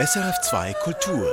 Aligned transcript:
SRF2 0.00 0.74
Kultur. 0.82 1.28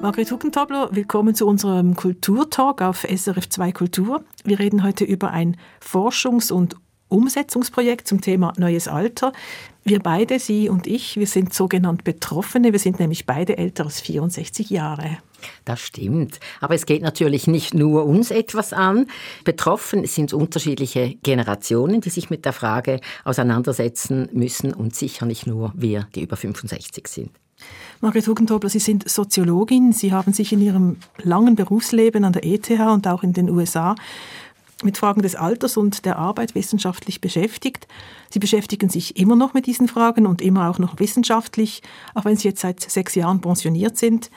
Margret 0.00 0.32
Huckentobler, 0.32 0.88
willkommen 0.90 1.36
zu 1.36 1.46
unserem 1.46 1.94
Kulturtalk 1.94 2.82
auf 2.82 3.04
SRF2 3.04 3.72
Kultur. 3.72 4.24
Wir 4.42 4.58
reden 4.58 4.82
heute 4.82 5.04
über 5.04 5.30
ein 5.30 5.56
Forschungs- 5.80 6.50
und 6.50 6.74
Umsetzungsprojekt 7.06 8.08
zum 8.08 8.20
Thema 8.20 8.52
Neues 8.56 8.88
Alter. 8.88 9.32
Wir 9.82 10.00
beide, 10.00 10.38
Sie 10.38 10.68
und 10.68 10.86
ich, 10.86 11.16
wir 11.16 11.26
sind 11.26 11.54
sogenannt 11.54 12.04
Betroffene. 12.04 12.72
Wir 12.72 12.78
sind 12.78 13.00
nämlich 13.00 13.24
beide 13.24 13.56
älter 13.56 13.84
als 13.84 14.00
64 14.00 14.68
Jahre. 14.68 15.18
Das 15.64 15.80
stimmt. 15.80 16.38
Aber 16.60 16.74
es 16.74 16.84
geht 16.84 17.02
natürlich 17.02 17.46
nicht 17.46 17.72
nur 17.72 18.04
uns 18.04 18.30
etwas 18.30 18.74
an. 18.74 19.06
Betroffen 19.44 20.06
sind 20.06 20.34
unterschiedliche 20.34 21.16
Generationen, 21.22 22.02
die 22.02 22.10
sich 22.10 22.28
mit 22.28 22.44
der 22.44 22.52
Frage 22.52 23.00
auseinandersetzen 23.24 24.28
müssen 24.32 24.74
und 24.74 24.94
sicher 24.94 25.24
nicht 25.24 25.46
nur 25.46 25.72
wir, 25.74 26.08
die 26.14 26.22
über 26.22 26.36
65 26.36 27.08
sind. 27.08 27.30
Margret 28.00 28.26
Hugentobler, 28.26 28.70
Sie 28.70 28.78
sind 28.78 29.08
Soziologin. 29.08 29.92
Sie 29.92 30.12
haben 30.12 30.32
sich 30.32 30.52
in 30.52 30.60
Ihrem 30.60 30.96
langen 31.22 31.56
Berufsleben 31.56 32.24
an 32.24 32.32
der 32.32 32.44
ETH 32.44 32.70
und 32.70 33.06
auch 33.06 33.22
in 33.22 33.32
den 33.32 33.50
USA 33.50 33.94
mit 34.84 34.98
Fragen 34.98 35.22
des 35.22 35.34
Alters 35.34 35.76
und 35.76 36.04
der 36.04 36.16
Arbeit 36.16 36.54
wissenschaftlich 36.54 37.20
beschäftigt. 37.20 37.86
Sie 38.30 38.38
beschäftigen 38.38 38.88
sich 38.88 39.16
immer 39.16 39.36
noch 39.36 39.54
mit 39.54 39.66
diesen 39.66 39.88
Fragen 39.88 40.26
und 40.26 40.42
immer 40.42 40.70
auch 40.70 40.78
noch 40.78 40.98
wissenschaftlich, 40.98 41.82
auch 42.14 42.24
wenn 42.24 42.36
Sie 42.36 42.48
jetzt 42.48 42.60
seit 42.60 42.80
sechs 42.80 43.14
Jahren 43.14 43.40
pensioniert 43.40 43.96
sind. 43.96 44.30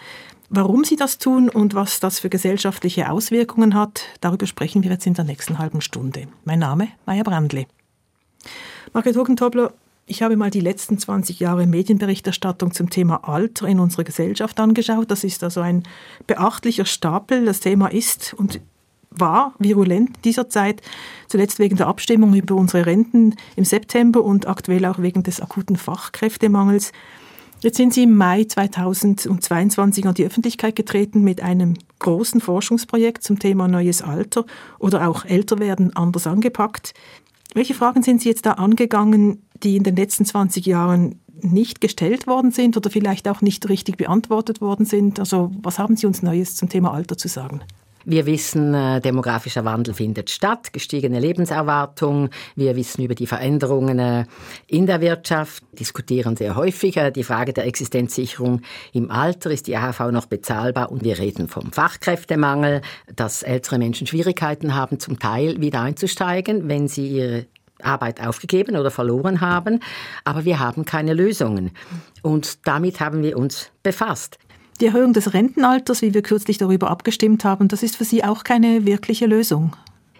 Warum 0.50 0.84
Sie 0.84 0.96
das 0.96 1.18
tun 1.18 1.50
und 1.50 1.74
was 1.74 2.00
das 2.00 2.20
für 2.20 2.30
gesellschaftliche 2.30 3.10
Auswirkungen 3.10 3.74
hat, 3.74 4.04
darüber 4.22 4.46
sprechen 4.46 4.84
wir 4.84 4.92
jetzt 4.92 5.08
in 5.08 5.16
der 5.16 5.26
nächsten 5.26 5.58
halben 5.58 5.82
Stunde. 5.82 6.28
Mein 6.46 6.60
Name, 6.60 6.90
Maya 7.06 7.24
Brandli. 7.24 7.68
Margret 8.94 9.18
Hogentobler, 9.18 9.74
ich 10.06 10.22
habe 10.22 10.36
mal 10.36 10.50
die 10.50 10.60
letzten 10.60 10.98
20 10.98 11.40
Jahre 11.40 11.66
Medienberichterstattung 11.66 12.74
zum 12.74 12.90
Thema 12.90 13.28
Alter 13.28 13.68
in 13.68 13.80
unserer 13.80 14.04
Gesellschaft 14.04 14.60
angeschaut. 14.60 15.10
Das 15.10 15.24
ist 15.24 15.44
also 15.44 15.62
ein 15.62 15.84
beachtlicher 16.28 16.86
Stapel. 16.86 17.46
Das 17.46 17.62
Thema 17.62 17.88
ist 17.88 18.34
und 18.34 18.60
war 19.18 19.54
virulent 19.60 20.12
dieser 20.24 20.50
Zeit, 20.50 20.82
zuletzt 21.28 21.60
wegen 21.60 21.78
der 21.78 21.88
Abstimmung 21.88 22.34
über 22.34 22.56
unsere 22.56 22.86
Renten 22.86 23.36
im 23.56 23.66
September 23.66 24.24
und 24.24 24.48
aktuell 24.48 24.86
auch 24.86 25.00
wegen 25.00 25.24
des 25.24 25.42
akuten 25.42 25.76
Fachkräftemangels. 25.76 26.92
Jetzt 27.62 27.78
sind 27.78 27.94
Sie 27.94 28.04
im 28.04 28.18
Mai 28.18 28.44
2022 28.44 30.06
an 30.06 30.14
die 30.14 30.26
Öffentlichkeit 30.26 30.76
getreten 30.76 31.22
mit 31.22 31.42
einem 31.42 31.76
großen 32.00 32.42
Forschungsprojekt 32.42 33.24
zum 33.24 33.40
Thema 33.40 33.70
neues 33.70 34.02
Alter 34.02 34.46
oder 34.80 35.08
auch 35.08 35.24
älter 35.24 35.60
werden 35.60 35.96
anders 35.96 36.28
angepackt. 36.28 36.94
Welche 37.54 37.74
Fragen 37.74 38.04
sind 38.04 38.22
Sie 38.22 38.28
jetzt 38.28 38.46
da 38.46 38.54
angegangen, 38.54 39.44
die 39.64 39.78
in 39.78 39.84
den 39.84 39.96
letzten 39.96 40.26
20 40.26 40.66
Jahren 40.66 41.20
nicht 41.42 41.82
gestellt 41.82 42.28
worden 42.28 42.52
sind 42.52 42.76
oder 42.76 42.90
vielleicht 42.90 43.28
auch 43.28 43.42
nicht 43.42 43.70
richtig 43.70 43.96
beantwortet 43.96 44.60
worden 44.60 44.86
sind? 44.86 45.20
Also 45.20 45.52
was 45.62 45.80
haben 45.80 45.96
Sie 45.96 46.06
uns 46.06 46.22
Neues 46.22 46.56
zum 46.56 46.68
Thema 46.68 46.94
Alter 46.94 47.18
zu 47.18 47.28
sagen? 47.28 47.62
Wir 48.06 48.26
wissen, 48.26 48.74
äh, 48.74 49.00
demografischer 49.00 49.64
Wandel 49.64 49.94
findet 49.94 50.30
statt, 50.30 50.74
gestiegene 50.74 51.20
Lebenserwartung. 51.20 52.30
Wir 52.56 52.76
wissen 52.76 53.04
über 53.04 53.16
die 53.16 53.28
Veränderungen 53.28 54.00
äh, 54.00 54.26
in 54.68 54.88
der 54.88 55.00
Wirtschaft, 55.00 55.64
diskutieren 55.72 56.36
sehr 56.36 56.56
häufig 56.56 56.98
äh, 56.98 57.12
die 57.12 57.24
Frage 57.24 57.54
der 57.54 57.66
Existenzsicherung 57.66 58.62
im 58.92 59.10
Alter. 59.10 59.52
Ist 59.52 59.68
die 59.68 59.78
AHV 59.78 60.12
noch 60.12 60.26
bezahlbar? 60.26 60.92
Und 60.92 61.04
wir 61.04 61.18
reden 61.18 61.48
vom 61.48 61.72
Fachkräftemangel, 61.72 62.82
dass 63.16 63.42
ältere 63.44 63.78
Menschen 63.78 64.06
Schwierigkeiten 64.06 64.76
haben, 64.76 65.00
zum 65.00 65.20
Teil 65.20 65.62
wieder 65.62 65.82
einzusteigen, 65.82 66.68
wenn 66.68 66.88
sie 66.88 67.08
ihre 67.08 67.46
Arbeit 67.82 68.26
aufgegeben 68.26 68.76
oder 68.76 68.92
verloren 68.92 69.42
haben. 69.42 69.80
Aber 70.24 70.46
wir 70.46 70.60
haben 70.60 70.86
keine 70.86 71.14
Lösungen. 71.14 71.72
Und 72.22 72.68
damit 72.68 73.00
haben 73.00 73.24
wir 73.24 73.38
uns 73.38 73.72
befasst. 73.82 74.40
Die 74.82 74.88
Erhöhung 74.88 75.14
des 75.14 75.34
Rentenalters, 75.34 76.02
wie 76.02 76.14
wir 76.14 76.22
kürzlich 76.24 76.58
darüber 76.58 76.90
abgestimmt 76.90 77.46
haben, 77.46 77.68
das 77.68 77.84
ist 77.84 77.96
für 77.96 78.06
Sie 78.06 78.24
auch 78.24 78.44
keine 78.44 78.86
wirkliche 78.86 79.28
Lösung. 79.28 79.76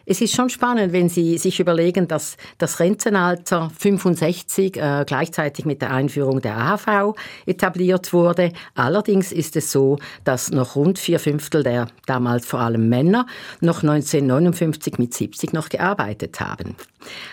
Es 0.06 0.20
ist 0.20 0.36
schon 0.36 0.50
spannend, 0.50 0.92
wenn 0.92 1.08
Sie 1.08 1.38
sich 1.38 1.62
überlegen, 1.62 2.10
dass 2.10 2.36
das 2.58 2.82
Rentenalter 2.82 3.72
65 3.78 4.76
äh, 4.76 5.06
gleichzeitig 5.08 5.66
mit 5.66 5.82
der 5.82 5.92
Einführung 5.92 6.42
der 6.42 6.58
AHV 6.58 7.16
etabliert 7.46 8.12
wurde. 8.12 8.52
Allerdings 8.76 9.32
ist 9.32 9.56
es 9.56 9.72
so, 9.72 9.98
dass 10.26 10.52
noch 10.52 10.76
rund 10.76 11.00
vier 11.00 11.20
Fünftel 11.20 11.64
der 11.64 11.88
damals 12.06 12.46
vor 12.46 12.60
allem 12.60 12.90
Männer 12.90 13.28
noch 13.62 13.82
1959 13.82 14.98
mit 14.98 15.14
70 15.14 15.54
noch 15.54 15.70
gearbeitet 15.70 16.42
haben. 16.42 16.76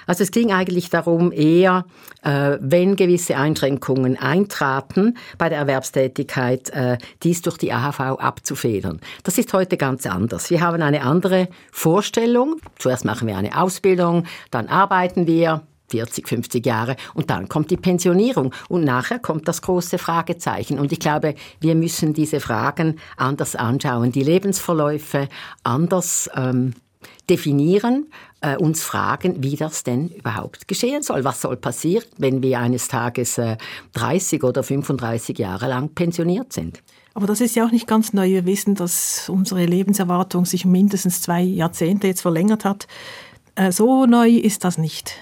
Also 0.07 0.23
es 0.23 0.31
ging 0.31 0.53
eigentlich 0.53 0.91
darum, 0.91 1.33
eher, 1.33 1.85
äh, 2.23 2.57
wenn 2.61 2.97
gewisse 2.97 3.37
Einschränkungen 3.37 4.17
eintraten 4.17 5.17
bei 5.39 5.49
der 5.49 5.59
Erwerbstätigkeit, 5.59 6.71
äh, 6.71 6.99
dies 7.23 7.43
durch 7.43 7.59
die 7.59 7.73
AHV 7.73 8.01
abzufedern. 8.19 9.01
Das 9.25 9.39
ist 9.39 9.53
heute 9.53 9.77
ganz 9.77 10.07
anders. 10.07 10.51
Wir 10.51 10.61
haben 10.61 10.83
eine 10.83 11.03
andere 11.03 11.49
Vorstellung. 11.73 12.60
Zuerst 12.79 13.05
machen 13.05 13.27
wir 13.29 13.37
eine 13.37 13.61
Ausbildung, 13.61 14.25
dann 14.51 14.69
arbeiten 14.69 15.27
wir, 15.27 15.63
40, 15.91 16.29
50 16.29 16.65
Jahre 16.65 16.97
und 17.15 17.31
dann 17.31 17.49
kommt 17.49 17.71
die 17.71 17.77
Pensionierung 17.77 18.55
und 18.69 18.85
nachher 18.85 19.19
kommt 19.19 19.49
das 19.49 19.61
große 19.63 19.99
Fragezeichen. 19.99 20.79
Und 20.79 20.93
ich 20.93 21.01
glaube, 21.01 21.35
wir 21.61 21.75
müssen 21.75 22.15
diese 22.15 22.41
Fragen 22.41 22.99
anders 23.17 23.57
anschauen, 23.57 24.13
die 24.13 24.23
Lebensverläufe 24.23 25.29
anders 25.65 26.31
ähm, 26.37 26.75
definieren, 27.29 28.11
äh, 28.41 28.57
uns 28.57 28.83
fragen, 28.83 29.43
wie 29.43 29.57
das 29.57 29.83
denn 29.85 30.09
überhaupt 30.09 30.69
geschehen 30.69 31.03
soll. 31.03 31.25
Was 31.25 31.41
soll 31.41 31.57
passieren, 31.57 32.05
wenn 32.19 32.43
wir 32.43 32.61
eines 32.61 32.89
Tages 32.89 33.39
äh, 33.39 33.57
30 33.95 34.43
oder 34.45 34.63
35 34.63 35.39
Jahre 35.39 35.69
lang 35.69 35.95
pensioniert 35.95 36.53
sind? 36.53 36.83
Aber 37.15 37.27
das 37.27 37.41
ist 37.41 37.57
ja 37.57 37.67
auch 37.67 37.73
nicht 37.73 37.87
ganz 37.87 38.13
neu. 38.13 38.29
Wir 38.29 38.47
wissen, 38.47 38.75
dass 38.75 39.29
unsere 39.29 39.65
Lebenserwartung 39.67 40.45
sich 40.45 40.65
mindestens 40.65 41.21
zwei 41.21 41.43
Jahrzehnte 41.43 42.07
jetzt 42.07 42.21
verlängert 42.21 42.65
hat. 42.65 42.87
Äh, 43.57 43.73
so 43.73 44.07
neu 44.07 44.31
ist 44.31 44.65
das 44.65 44.79
nicht. 44.79 45.17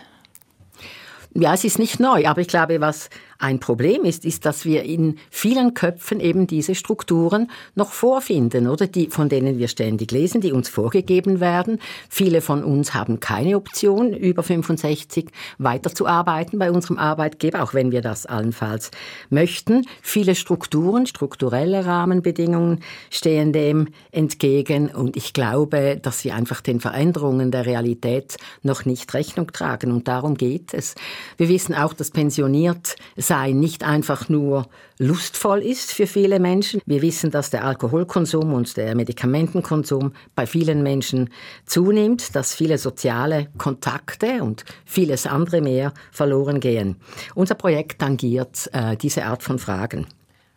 Ja, 1.34 1.54
es 1.54 1.65
ist 1.65 1.78
nicht 1.78 2.00
neu, 2.00 2.27
aber 2.27 2.41
ich 2.41 2.48
glaube, 2.48 2.81
was 2.81 3.10
ein 3.38 3.60
Problem 3.60 4.04
ist, 4.04 4.25
ist, 4.25 4.44
dass 4.44 4.65
wir 4.65 4.82
in 4.82 5.16
vielen 5.31 5.72
Köpfen 5.72 6.19
eben 6.19 6.49
diese 6.49 6.75
Strukturen 6.75 7.50
noch 7.76 7.93
vorfinden, 7.93 8.66
oder 8.66 8.88
die, 8.88 9.09
von 9.10 9.28
denen 9.28 9.59
wir 9.59 9.69
ständig 9.69 10.10
lesen, 10.10 10.41
die 10.41 10.50
uns 10.50 10.69
vorgegeben 10.69 11.38
werden. 11.38 11.78
Viele 12.09 12.41
von 12.41 12.65
uns 12.65 12.94
haben 12.94 13.21
keine 13.21 13.56
Option, 13.56 14.12
über 14.12 14.43
65 14.43 15.31
weiterzuarbeiten 15.59 16.59
bei 16.59 16.72
unserem 16.72 16.98
Arbeitgeber, 16.98 17.62
auch 17.62 17.75
wenn 17.75 17.93
wir 17.93 18.03
das 18.03 18.27
allenfalls 18.27 18.91
möchten. 19.31 19.87
Viele 20.03 20.34
Strukturen, 20.34 21.06
strukturelle 21.06 21.87
Rahmenbedingungen 21.87 22.81
stehen 23.09 23.53
dem 23.53 23.88
entgegen 24.10 24.88
und 24.88 25.16
ich 25.16 25.32
glaube, 25.32 25.97
dass 26.03 26.25
wir 26.25 26.34
einfach 26.34 26.60
den 26.60 26.81
Veränderungen 26.81 27.53
der 27.53 27.66
Realität 27.66 28.37
noch 28.65 28.84
nicht 28.84 29.15
Rechnung 29.15 29.53
tragen 29.53 29.93
und 29.93 30.09
darum 30.09 30.34
geht 30.34 30.75
es. 30.75 30.97
Wir 31.37 31.48
wissen 31.48 31.75
auch, 31.75 31.93
dass 31.93 32.10
pensioniert 32.10 32.97
sein 33.28 33.61
nicht 33.61 33.84
einfach 33.84 34.28
nur 34.28 34.66
lustvoll 34.99 35.61
ist 35.61 35.93
für 35.93 36.06
viele 36.06 36.41
Menschen. 36.41 36.81
Wir 36.87 37.03
wissen, 37.03 37.31
dass 37.31 37.50
der 37.50 37.65
Alkoholkonsum 37.65 38.53
und 38.53 38.77
der 38.77 38.97
Medikamentenkonsum 38.97 40.12
bei 40.34 40.47
vielen 40.47 40.83
Menschen 40.83 41.31
zunimmt, 41.66 42.34
dass 42.34 42.55
viele 42.55 42.78
soziale 42.78 43.49
Kontakte 43.56 44.43
und 44.43 44.65
vieles 44.84 45.27
andere 45.27 45.61
mehr 45.61 45.93
verloren 46.11 46.59
gehen. 46.59 46.97
Unser 47.34 47.55
Projekt 47.55 48.00
tangiert 48.00 48.69
äh, 48.72 48.97
diese 48.97 49.25
Art 49.25 49.43
von 49.43 49.59
Fragen. 49.59 50.06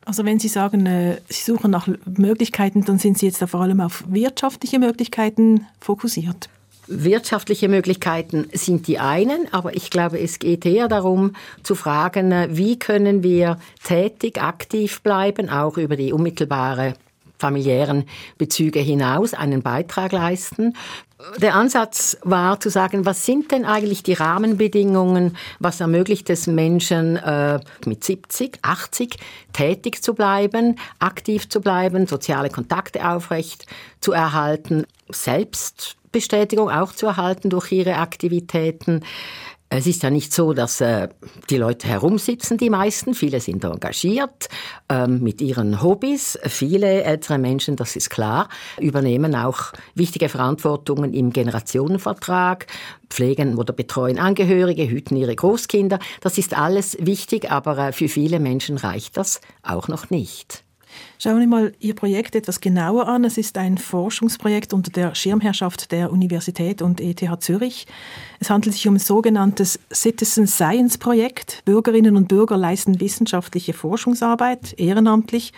Also 0.03 0.25
wenn 0.25 0.39
Sie 0.39 0.47
sagen, 0.47 0.85
äh, 0.87 1.17
Sie 1.29 1.43
suchen 1.43 1.69
nach 1.69 1.87
Möglichkeiten, 2.05 2.83
dann 2.83 2.97
sind 2.97 3.19
Sie 3.19 3.27
jetzt 3.27 3.41
da 3.41 3.47
vor 3.47 3.61
allem 3.61 3.81
auf 3.81 4.03
wirtschaftliche 4.07 4.79
Möglichkeiten 4.79 5.67
fokussiert. 5.79 6.49
Wirtschaftliche 6.93 7.69
Möglichkeiten 7.69 8.49
sind 8.53 8.87
die 8.87 8.99
einen, 8.99 9.51
aber 9.53 9.75
ich 9.75 9.89
glaube, 9.89 10.19
es 10.19 10.39
geht 10.39 10.65
eher 10.65 10.89
darum 10.89 11.33
zu 11.63 11.75
fragen, 11.75 12.31
äh, 12.31 12.49
wie 12.51 12.77
können 12.77 13.23
wir 13.23 13.57
tätig, 13.83 14.41
aktiv 14.41 15.01
bleiben, 15.01 15.49
auch 15.49 15.77
über 15.77 15.95
die 15.95 16.11
unmittelbare 16.11 16.95
familiären 17.39 18.05
Bezüge 18.37 18.79
hinaus 18.79 19.33
einen 19.33 19.63
Beitrag 19.63 20.11
leisten. 20.11 20.75
Der 21.37 21.55
Ansatz 21.55 22.17
war 22.23 22.59
zu 22.59 22.69
sagen, 22.69 23.05
was 23.05 23.25
sind 23.25 23.51
denn 23.51 23.65
eigentlich 23.65 24.03
die 24.03 24.13
Rahmenbedingungen, 24.13 25.37
was 25.59 25.79
ermöglicht 25.79 26.29
es 26.29 26.45
Menschen 26.47 27.15
äh, 27.17 27.59
mit 27.85 28.03
70, 28.03 28.59
80 28.61 29.17
tätig 29.53 30.03
zu 30.03 30.13
bleiben, 30.13 30.77
aktiv 30.99 31.49
zu 31.49 31.61
bleiben, 31.61 32.05
soziale 32.05 32.49
Kontakte 32.49 33.07
aufrecht 33.07 33.65
zu 34.01 34.11
erhalten, 34.11 34.85
selbst 35.09 35.95
Bestätigung 36.11 36.69
auch 36.69 36.93
zu 36.93 37.07
erhalten 37.07 37.49
durch 37.49 37.71
ihre 37.71 37.97
Aktivitäten. 37.97 39.03
Es 39.73 39.87
ist 39.87 40.03
ja 40.03 40.09
nicht 40.09 40.33
so, 40.33 40.51
dass 40.51 40.81
äh, 40.81 41.07
die 41.49 41.55
Leute 41.55 41.87
herumsitzen, 41.87 42.57
die 42.57 42.69
meisten. 42.69 43.13
Viele 43.13 43.39
sind 43.39 43.63
engagiert 43.63 44.49
ähm, 44.89 45.21
mit 45.21 45.39
ihren 45.39 45.81
Hobbys. 45.81 46.37
Viele 46.43 47.03
ältere 47.03 47.37
Menschen, 47.37 47.77
das 47.77 47.95
ist 47.95 48.09
klar, 48.09 48.49
übernehmen 48.81 49.33
auch 49.33 49.71
wichtige 49.95 50.27
Verantwortungen 50.27 51.13
im 51.13 51.31
Generationenvertrag, 51.31 52.67
pflegen 53.09 53.57
oder 53.57 53.71
betreuen 53.71 54.19
Angehörige, 54.19 54.89
hüten 54.89 55.15
ihre 55.15 55.37
Großkinder. 55.37 55.99
Das 56.19 56.37
ist 56.37 56.57
alles 56.57 56.97
wichtig, 56.99 57.49
aber 57.49 57.77
äh, 57.77 57.91
für 57.93 58.09
viele 58.09 58.41
Menschen 58.41 58.75
reicht 58.75 59.15
das 59.15 59.39
auch 59.63 59.87
noch 59.87 60.09
nicht. 60.09 60.65
Schauen 61.17 61.39
wir 61.39 61.47
mal 61.47 61.73
Ihr 61.79 61.95
Projekt 61.95 62.35
etwas 62.35 62.61
genauer 62.61 63.07
an. 63.07 63.23
Es 63.23 63.37
ist 63.37 63.57
ein 63.57 63.77
Forschungsprojekt 63.77 64.73
unter 64.73 64.91
der 64.91 65.15
Schirmherrschaft 65.15 65.91
der 65.91 66.11
Universität 66.11 66.81
und 66.81 66.99
ETH 66.99 67.21
Zürich. 67.41 67.87
Es 68.39 68.49
handelt 68.49 68.73
sich 68.73 68.87
um 68.87 68.95
ein 68.95 68.99
sogenanntes 68.99 69.79
Citizen 69.93 70.47
Science 70.47 70.97
Projekt. 70.97 71.61
Bürgerinnen 71.65 72.15
und 72.15 72.27
Bürger 72.27 72.57
leisten 72.57 72.99
wissenschaftliche 72.99 73.73
Forschungsarbeit 73.73 74.73
ehrenamtlich. 74.79 75.53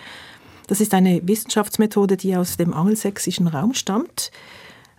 Das 0.67 0.81
ist 0.81 0.93
eine 0.93 1.21
Wissenschaftsmethode, 1.27 2.17
die 2.17 2.35
aus 2.35 2.57
dem 2.57 2.73
angelsächsischen 2.73 3.47
Raum 3.47 3.73
stammt. 3.73 4.31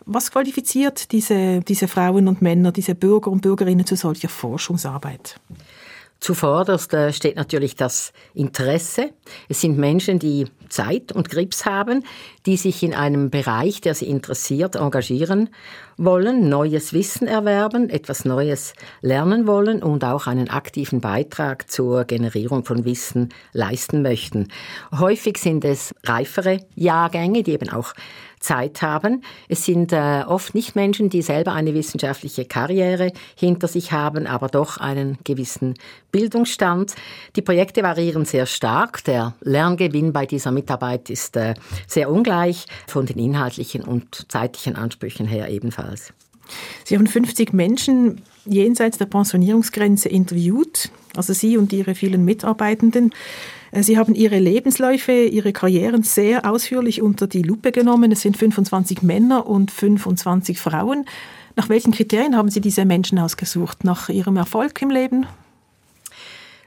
Was 0.06 0.30
qualifiziert 0.30 1.12
diese, 1.12 1.60
diese 1.60 1.88
Frauen 1.88 2.28
und 2.28 2.42
Männer, 2.42 2.72
diese 2.72 2.94
Bürger 2.94 3.30
und 3.30 3.40
Bürgerinnen 3.40 3.87
zu 3.87 3.96
solcher 3.96 4.28
Forschungsarbeit? 4.28 5.40
Zuvorderst 6.25 6.97
steht 7.11 7.37
natürlich 7.37 7.76
das 7.76 8.15
Interesse. 8.32 9.11
Es 9.50 9.61
sind 9.61 9.76
Menschen, 9.76 10.19
die 10.19 10.47
Zeit 10.71 11.12
und 11.12 11.29
Grips 11.29 11.67
haben, 11.67 12.03
die 12.47 12.56
sich 12.56 12.82
in 12.82 12.94
einem 12.94 13.29
Bereich, 13.29 13.82
der 13.82 13.94
sie 13.94 14.06
interessiert, 14.06 14.75
engagieren 14.75 15.50
wollen, 15.99 16.49
neues 16.49 16.94
Wissen 16.94 17.29
erwerben, 17.29 17.91
etwas 17.91 18.25
Neues 18.25 18.73
lernen 19.03 19.47
wollen 19.47 19.82
und 19.82 20.03
auch 20.03 20.26
einen 20.26 20.49
aktiven 20.49 21.03
Beitrag 21.03 21.71
zur 21.71 22.05
Generierung 22.06 22.65
von 22.65 22.87
Wissen 22.87 23.29
leisten 23.53 24.00
möchten. 24.00 24.49
Häufig 24.99 25.37
sind 25.37 25.62
es 25.62 25.94
reifere 26.05 26.61
Jahrgänge, 26.75 27.43
die 27.43 27.53
eben 27.53 27.69
auch 27.69 27.93
Zeit 28.44 28.82
haben. 28.82 29.23
Es 29.49 29.64
sind 29.64 29.93
äh, 29.93 30.23
oft 30.26 30.55
nicht 30.55 30.76
Menschen, 30.76 31.08
die 31.08 31.23
selber 31.23 31.52
eine 31.52 31.75
wissenschaftliche 31.75 32.44
Karriere 32.44 33.12
hinter 33.37 33.69
sich 33.69 33.93
haben, 33.93 34.26
aber 34.26 34.49
doch 34.49 34.76
einen 34.76 35.19
gewissen 35.25 35.75
Bildungsstand. 36.12 36.94
Die 37.37 37.43
Projekte 37.43 37.82
variieren 37.82 38.25
sehr 38.26 38.46
stark. 38.46 39.02
Der 39.05 39.35
Lerngewinn 39.41 40.12
bei 40.12 40.26
dieser 40.26 40.52
Mitarbeit 40.52 41.11
ist 41.11 41.37
äh, 41.37 41.55
sehr 41.87 42.11
ungleich, 42.11 42.67
von 42.87 43.06
den 43.06 43.19
inhaltlichen 43.19 43.82
und 43.82 44.31
zeitlichen 44.31 44.76
Ansprüchen 44.76 45.26
her 45.26 45.49
ebenfalls. 45.49 46.12
Sie 46.85 46.97
haben 46.97 47.06
50 47.06 47.55
Menschen 47.55 48.20
jenseits 48.44 48.99
der 48.99 49.06
Pensionierungsgrenze 49.06 50.11
interviewt, 50.11 50.90
also 51.17 51.32
Sie 51.32 51.56
und 51.56 51.73
Ihre 51.73 51.94
vielen 51.94 52.25
Mitarbeitenden. 52.26 53.12
Äh, 53.75 53.82
Sie 53.82 53.99
haben 53.99 54.15
Ihre 54.15 54.38
Lebensläufe, 54.38 55.12
Ihre 55.12 55.53
Karrieren 55.53 56.03
sehr 56.03 56.50
ausführlich 56.50 57.03
unter 57.03 57.26
die 57.26 57.43
Lupe 57.43 57.73
genommen. 57.73 58.12
Es 58.12 58.23
sind 58.23 58.37
25 58.37 59.03
Männer 59.03 59.47
und 59.47 59.71
25 59.71 60.59
Frauen. 60.59 61.05
Nach 61.56 61.69
welchen 61.69 61.93
Kriterien 61.93 62.37
haben 62.37 62.50
Sie 62.50 62.61
diese 62.61 62.85
Menschen 62.85 63.19
ausgesucht? 63.19 63.85
Nach 63.85 64.09
ihrem 64.09 64.37
Erfolg 64.37 64.81
im 64.82 64.91
Leben? 64.91 65.26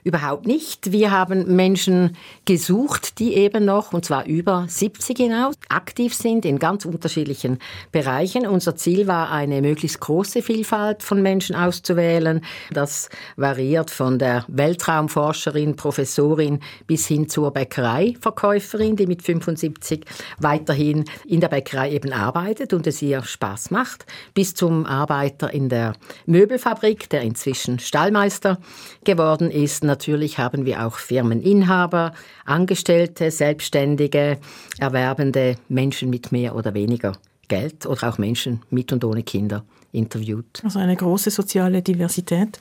Überhaupt 0.08 0.48
nicht. 0.48 0.94
Wir 0.94 1.12
haben 1.12 1.54
Menschen 1.58 2.16
gesucht, 2.46 3.20
die 3.20 3.34
eben 3.34 3.66
noch, 3.66 3.92
und 3.92 4.06
zwar 4.06 4.26
über 4.26 4.64
70 4.66 5.18
hinaus, 5.18 5.56
aktiv 5.68 6.14
sind 6.14 6.46
in 6.46 6.60
ganz 6.60 6.86
unterschiedlichen 6.86 7.60
Bereichen. 7.92 8.48
Unser 8.48 8.78
Ziel 8.78 9.08
war, 9.08 9.32
eine 9.32 9.62
möglichst 9.62 10.00
große 10.00 10.42
Vielfalt 10.42 11.04
von 11.04 11.22
Menschen 11.22 11.58
auszuwählen. 11.58 12.40
Das 12.72 13.10
variiert 13.36 13.92
von 13.92 14.18
der 14.18 14.46
Weltraumforscherin, 14.48 15.76
Professorin 15.76 16.62
bis 16.86 17.06
hin 17.06 17.28
zur 17.28 17.52
Bäckereiverkäuferin, 17.52 18.96
die 18.96 19.08
mit 19.08 19.24
75 19.24 20.06
weiterhin 20.40 21.04
in 21.26 21.42
der 21.42 21.50
Bäckerei 21.50 21.92
eben 21.92 22.14
arbeitet 22.14 22.72
und 22.72 22.88
es 22.88 23.02
ihr 23.02 23.24
Spaß 23.24 23.72
macht, 23.72 24.06
bis 24.34 24.54
zum 24.54 24.86
Arbeiter 24.86 25.54
in 25.54 25.68
der 25.68 25.96
Möbelfabrik, 26.26 27.10
der 27.10 27.24
inzwischen 27.24 27.80
Stallmeister 27.80 28.58
geworden 29.04 29.52
ist 29.52 29.84
natürlich 29.98 30.38
haben 30.38 30.66
wir 30.66 30.86
auch 30.86 30.94
Firmeninhaber, 30.94 32.14
Angestellte, 32.46 33.32
Selbstständige, 33.32 34.38
erwerbende 34.80 35.56
Menschen 35.70 36.12
mit 36.12 36.32
mehr 36.32 36.56
oder 36.56 36.76
weniger 36.76 37.14
Geld 37.48 37.88
oder 37.88 38.10
auch 38.10 38.20
Menschen 38.20 38.62
mit 38.70 38.94
und 38.94 39.04
ohne 39.04 39.24
Kinder 39.24 39.64
interviewt. 39.92 40.62
Also 40.64 40.78
eine 40.78 40.96
große 40.96 41.32
soziale 41.32 41.82
Diversität. 41.82 42.60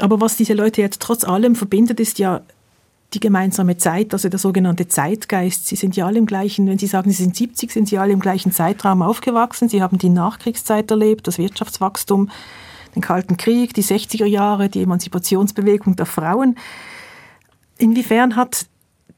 Aber 0.00 0.22
was 0.22 0.38
diese 0.38 0.54
Leute 0.54 0.80
jetzt 0.80 1.02
trotz 1.02 1.24
allem 1.24 1.54
verbindet, 1.54 2.00
ist 2.00 2.18
ja 2.18 2.40
die 3.12 3.20
gemeinsame 3.20 3.76
Zeit, 3.76 4.14
also 4.14 4.30
der 4.30 4.38
sogenannte 4.38 4.88
Zeitgeist. 4.88 5.66
Sie 5.66 5.76
sind 5.76 5.96
ja 5.96 6.06
alle 6.06 6.16
im 6.18 6.24
gleichen, 6.24 6.66
wenn 6.66 6.78
Sie 6.78 6.86
sagen, 6.86 7.10
Sie 7.10 7.22
sind 7.22 7.36
70, 7.36 7.70
sind 7.70 7.88
Sie 7.90 7.98
alle 7.98 8.14
im 8.14 8.20
gleichen 8.20 8.52
Zeitraum 8.52 9.02
aufgewachsen. 9.02 9.68
Sie 9.68 9.82
haben 9.82 9.98
die 9.98 10.08
Nachkriegszeit 10.08 10.90
erlebt, 10.90 11.26
das 11.26 11.36
Wirtschaftswachstum, 11.36 12.30
den 12.94 13.02
Kalten 13.02 13.36
Krieg, 13.36 13.74
die 13.74 13.82
60er 13.82 14.26
Jahre, 14.26 14.68
die 14.68 14.82
Emanzipationsbewegung 14.82 15.96
der 15.96 16.06
Frauen. 16.06 16.56
Inwiefern 17.78 18.36
hat 18.36 18.66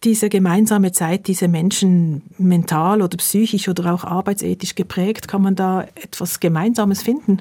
diese 0.05 0.29
gemeinsame 0.29 0.93
Zeit 0.93 1.27
diese 1.29 1.49
Menschen 1.49 2.23
mental 2.39 3.03
oder 3.03 3.17
psychisch 3.17 3.69
oder 3.69 3.95
auch 3.95 4.05
arbeitsethisch 4.05 4.75
geprägt? 4.75 5.29
Kann 5.29 5.43
man 5.43 5.57
da 5.57 5.87
etwas 5.95 6.41
Gemeinsames 6.41 7.03
finden? 7.03 7.41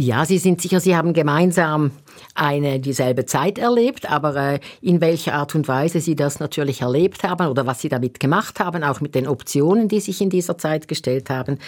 Ja, 0.00 0.24
Sie 0.24 0.38
sind 0.38 0.62
sicher, 0.62 0.78
Sie 0.78 0.94
haben 0.94 1.12
gemeinsam 1.12 1.90
eine 2.36 2.78
dieselbe 2.78 3.26
Zeit 3.26 3.58
erlebt, 3.58 4.08
aber 4.08 4.36
äh, 4.36 4.60
in 4.80 5.00
welcher 5.00 5.34
Art 5.34 5.56
und 5.56 5.66
Weise 5.66 6.00
Sie 6.00 6.14
das 6.14 6.38
natürlich 6.38 6.82
erlebt 6.82 7.24
haben 7.24 7.48
oder 7.48 7.66
was 7.66 7.80
Sie 7.80 7.88
damit 7.88 8.20
gemacht 8.20 8.60
haben, 8.60 8.84
auch 8.84 9.00
mit 9.00 9.16
den 9.16 9.26
Optionen, 9.26 9.88
die 9.88 9.98
sich 9.98 10.20
in 10.20 10.30
dieser 10.30 10.56
Zeit 10.56 10.86
gestellt 10.86 11.30
haben, 11.30 11.58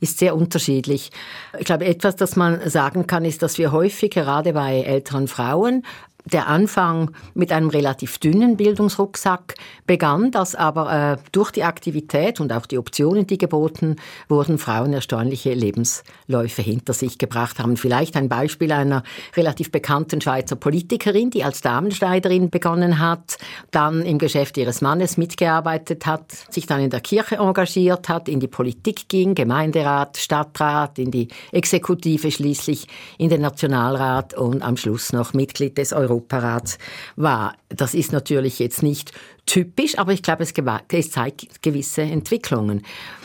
ist 0.00 0.20
sehr 0.20 0.36
unterschiedlich. 0.36 1.10
Ich 1.58 1.64
glaube, 1.64 1.86
etwas, 1.86 2.14
das 2.14 2.36
man 2.36 2.70
sagen 2.70 3.08
kann, 3.08 3.24
ist, 3.24 3.42
dass 3.42 3.58
wir 3.58 3.72
häufig 3.72 4.12
gerade 4.12 4.52
bei 4.52 4.82
älteren 4.82 5.26
Frauen 5.26 5.84
der 6.24 6.46
Anfang 6.46 7.10
mit 7.34 7.52
einem 7.52 7.68
relativ 7.68 8.18
dünnen 8.18 8.56
Bildungsrucksack 8.56 9.54
begann, 9.86 10.30
dass 10.30 10.54
aber 10.54 11.16
äh, 11.18 11.22
durch 11.32 11.50
die 11.50 11.64
Aktivität 11.64 12.40
und 12.40 12.52
auch 12.52 12.66
die 12.66 12.78
Optionen, 12.78 13.26
die 13.26 13.38
geboten 13.38 13.96
wurden, 14.28 14.58
Frauen 14.58 14.92
erstaunliche 14.92 15.52
Lebensläufe 15.54 16.62
hinter 16.62 16.92
sich 16.92 17.18
gebracht 17.18 17.58
haben. 17.58 17.76
Vielleicht 17.76 18.16
ein 18.16 18.28
Beispiel 18.28 18.72
einer 18.72 19.02
relativ 19.36 19.72
bekannten 19.72 20.20
Schweizer 20.20 20.56
Politikerin, 20.56 21.30
die 21.30 21.44
als 21.44 21.60
Damenschneiderin 21.60 22.50
begonnen 22.50 22.98
hat, 22.98 23.38
dann 23.70 24.02
im 24.02 24.18
Geschäft 24.18 24.56
ihres 24.56 24.80
Mannes 24.80 25.16
mitgearbeitet 25.16 26.06
hat, 26.06 26.30
sich 26.50 26.66
dann 26.66 26.80
in 26.80 26.90
der 26.90 27.00
Kirche 27.00 27.36
engagiert 27.36 28.08
hat, 28.08 28.28
in 28.28 28.40
die 28.40 28.48
Politik 28.48 29.08
ging, 29.08 29.34
Gemeinderat, 29.34 30.16
Stadtrat, 30.16 30.98
in 30.98 31.10
die 31.10 31.28
Exekutive 31.50 32.30
schließlich, 32.30 32.86
in 33.18 33.28
den 33.28 33.40
Nationalrat 33.40 34.34
und 34.34 34.62
am 34.62 34.76
Schluss 34.76 35.12
noch 35.12 35.34
Mitglied 35.34 35.78
des 35.78 35.92
Euro 35.92 36.11
Europarats 36.12 36.78
war. 37.16 37.54
Das 37.68 37.94
ist 37.94 38.12
natürlich 38.12 38.58
jetzt 38.58 38.82
nicht 38.82 39.12
typisch, 39.46 39.98
aber 39.98 40.12
ich 40.12 40.22
glaube, 40.22 40.42
es, 40.42 40.52
es 40.92 41.10
zeigt 41.10 41.62
gewisse 41.62 42.02
Entwicklungen. 42.02 42.82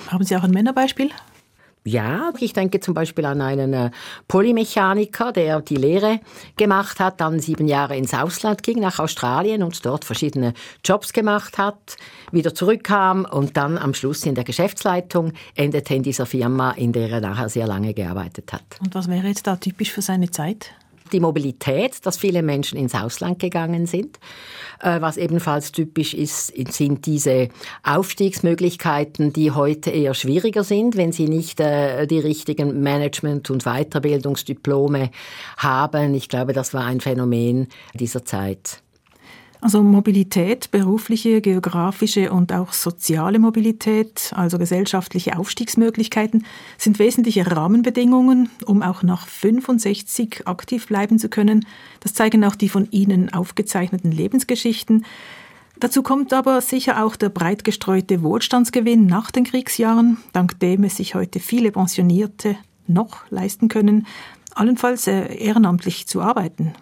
Haben 0.07 0.23
Sie 0.23 0.35
auch 0.35 0.43
ein 0.43 0.51
Männerbeispiel? 0.51 1.11
Ja, 1.87 2.33
ich 2.37 2.51
denke 2.51 2.81
zum 2.81 2.93
Beispiel 2.93 3.23
an 3.23 3.39
einen 3.39 3.71
äh, 3.71 3.91
Polymechaniker, 4.27 5.31
der 5.31 5.61
die 5.61 5.77
Lehre 5.77 6.19
gemacht 6.57 6.99
hat, 6.99 7.21
dann 7.21 7.39
sieben 7.39 7.65
Jahre 7.65 7.95
ins 7.95 8.13
Ausland 8.13 8.61
ging, 8.61 8.81
nach 8.81 8.99
Australien 8.99 9.63
und 9.63 9.85
dort 9.85 10.03
verschiedene 10.03 10.53
Jobs 10.83 11.13
gemacht 11.13 11.57
hat, 11.57 11.95
wieder 12.33 12.53
zurückkam 12.53 13.23
und 13.23 13.55
dann 13.55 13.77
am 13.77 13.93
Schluss 13.93 14.25
in 14.25 14.35
der 14.35 14.43
Geschäftsleitung 14.43 15.31
endete 15.55 15.95
in 15.95 16.03
dieser 16.03 16.25
Firma, 16.25 16.71
in 16.71 16.91
der 16.91 17.09
er 17.09 17.21
nachher 17.21 17.47
sehr 17.47 17.67
lange 17.67 17.93
gearbeitet 17.93 18.51
hat. 18.51 18.65
Und 18.81 18.93
was 18.93 19.07
wäre 19.07 19.27
jetzt 19.27 19.47
da 19.47 19.55
typisch 19.55 19.93
für 19.93 20.01
seine 20.01 20.29
Zeit? 20.29 20.73
Die 21.13 21.19
Mobilität, 21.19 22.05
dass 22.05 22.17
viele 22.17 22.41
Menschen 22.41 22.77
ins 22.77 22.95
Ausland 22.95 23.39
gegangen 23.39 23.85
sind. 23.85 24.19
Äh, 24.81 25.01
was 25.01 25.17
ebenfalls 25.17 25.71
typisch 25.71 26.13
ist, 26.13 26.53
sind 26.71 27.05
diese 27.05 27.49
Aufstiegsmöglichkeiten, 27.83 29.33
die 29.33 29.51
heute 29.51 29.89
eher 29.89 30.13
schwieriger 30.13 30.63
sind, 30.63 30.97
wenn 30.97 31.11
sie 31.11 31.27
nicht 31.27 31.59
äh, 31.59 32.05
die 32.07 32.19
richtigen 32.19 32.81
Management- 32.81 33.49
und 33.49 33.63
Weiterbildungsdiplome 33.63 35.11
haben. 35.57 36.13
Ich 36.13 36.29
glaube, 36.29 36.53
das 36.53 36.73
war 36.73 36.85
ein 36.85 37.01
Phänomen 37.01 37.67
dieser 37.93 38.25
Zeit. 38.25 38.81
Also 39.59 39.81
Mobilität, 39.81 40.69
berufliche, 40.69 41.41
geografische 41.41 42.31
und 42.31 42.53
auch 42.53 42.73
soziale 42.73 43.39
Mobilität, 43.39 44.31
also 44.35 44.59
gesellschaftliche 44.59 45.37
Aufstiegsmöglichkeiten, 45.37 46.45
sind 46.77 46.99
wesentliche 46.99 47.49
Rahmenbedingungen, 47.49 48.49
um 48.65 48.83
auch 48.83 49.01
nach 49.01 49.27
65 49.27 50.43
aktiv 50.45 50.87
bleiben 50.87 51.17
zu 51.17 51.27
können. 51.27 51.65
Das 52.01 52.13
zeigen 52.13 52.43
auch 52.45 52.55
die 52.55 52.69
von 52.69 52.87
Ihnen 52.91 53.33
aufgezeichneten 53.33 54.11
Lebensgeschichten. 54.11 55.05
Dazu 55.79 56.03
kommt 56.03 56.33
aber 56.33 56.61
sicher 56.61 57.03
auch 57.03 57.15
der 57.15 57.29
breit 57.29 57.63
gestreute 57.63 58.21
Wohlstandsgewinn 58.23 59.05
nach 59.05 59.31
den 59.31 59.43
Kriegsjahren, 59.43 60.17
dank 60.33 60.59
dem 60.59 60.83
es 60.83 60.97
sich 60.97 61.15
heute 61.15 61.39
viele 61.39 61.71
Pensionierte 61.71 62.57
noch 62.87 63.29
leisten 63.29 63.69
können, 63.69 64.07
allenfalls 64.55 65.07
äh, 65.07 65.35
ehrenamtlich 65.35 66.07
zu 66.07 66.21
arbeiten. 66.21 66.73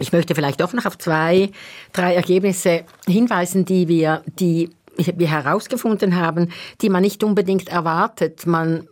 Ich 0.00 0.12
möchte 0.12 0.34
vielleicht 0.34 0.60
doch 0.60 0.72
noch 0.72 0.86
auf 0.86 0.98
zwei, 0.98 1.50
drei 1.92 2.14
Ergebnisse 2.14 2.84
hinweisen, 3.06 3.64
die 3.64 3.88
wir, 3.88 4.22
die 4.26 4.70
wir 4.96 5.30
herausgefunden 5.30 6.16
haben, 6.16 6.50
die 6.80 6.88
man 6.88 7.02
nicht 7.02 7.22
unbedingt 7.22 7.68
erwartet. 7.68 8.46
Man 8.46 8.88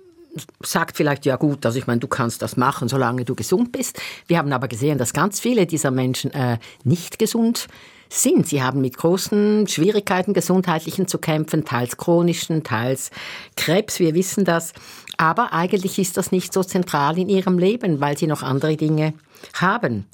sagt 0.63 0.97
vielleicht, 0.97 1.27
ja 1.27 1.37
gut, 1.37 1.65
also 1.65 1.79
ich 1.79 1.87
meine, 1.87 2.01
du 2.01 2.09
kannst 2.09 2.43
das 2.43 2.57
machen, 2.57 2.89
solange 2.89 3.25
du 3.25 3.35
gesund 3.35 3.73
bist. 3.73 4.01
Wir 4.27 4.39
haben 4.39 4.53
aber 4.53 4.69
gesehen, 4.69 4.99
dass 4.99 5.13
ganz 5.13 5.41
viele 5.41 5.67
dieser 5.67 5.91
Menschen 5.91 6.33
äh, 6.33 6.59
nicht 6.85 7.19
gesund 7.19 7.69
sind. 8.09 8.47
Sie 8.47 8.63
haben 8.63 8.81
mit 8.81 8.97
großen 8.97 9.67
Schwierigkeiten 9.67 10.35
gesundheitlichen 10.35 11.09
zu 11.09 11.19
kämpfen, 11.19 11.65
teils 11.65 11.97
chronischen, 11.97 12.63
teils 12.63 13.11
Krebs, 13.57 13.99
wir 13.99 14.15
wissen 14.15 14.45
das. 14.45 14.73
Aber 15.17 15.53
eigentlich 15.53 15.99
ist 15.99 16.17
das 16.17 16.31
nicht 16.31 16.53
so 16.53 16.63
zentral 16.63 17.19
in 17.19 17.29
ihrem 17.29 17.59
Leben, 17.59 18.01
weil 18.01 18.17
sie 18.19 18.27
noch 18.27 18.43
andere 18.43 18.77
Dinge 18.77 19.15
haben. 19.55 20.07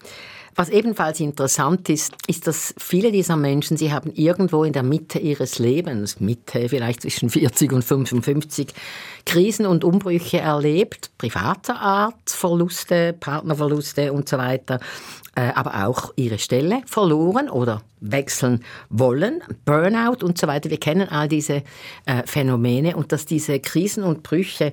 Was 0.54 0.68
ebenfalls 0.68 1.18
interessant 1.20 1.88
ist, 1.88 2.14
ist, 2.26 2.46
dass 2.46 2.74
viele 2.76 3.10
dieser 3.10 3.36
Menschen, 3.36 3.78
sie 3.78 3.92
haben 3.92 4.12
irgendwo 4.12 4.64
in 4.64 4.74
der 4.74 4.82
Mitte 4.82 5.18
ihres 5.18 5.58
Lebens, 5.58 6.20
Mitte 6.20 6.68
vielleicht 6.68 7.02
zwischen 7.02 7.30
40 7.30 7.72
und 7.72 7.82
55, 7.82 8.68
Krisen 9.24 9.64
und 9.64 9.82
Umbrüche 9.82 10.40
erlebt, 10.40 11.10
privater 11.16 11.80
Art, 11.80 12.28
Verluste, 12.28 13.14
Partnerverluste 13.18 14.12
und 14.12 14.28
so 14.28 14.36
weiter, 14.36 14.78
äh, 15.36 15.52
aber 15.54 15.86
auch 15.86 16.12
ihre 16.16 16.38
Stelle 16.38 16.82
verloren 16.84 17.48
oder 17.48 17.82
wechseln 18.00 18.62
wollen, 18.90 19.42
Burnout 19.64 20.22
und 20.22 20.36
so 20.36 20.46
weiter. 20.46 20.68
Wir 20.68 20.80
kennen 20.80 21.08
all 21.08 21.28
diese 21.28 21.62
äh, 22.04 22.26
Phänomene 22.26 22.96
und 22.96 23.12
dass 23.12 23.24
diese 23.24 23.58
Krisen 23.58 24.04
und 24.04 24.22
Brüche 24.22 24.72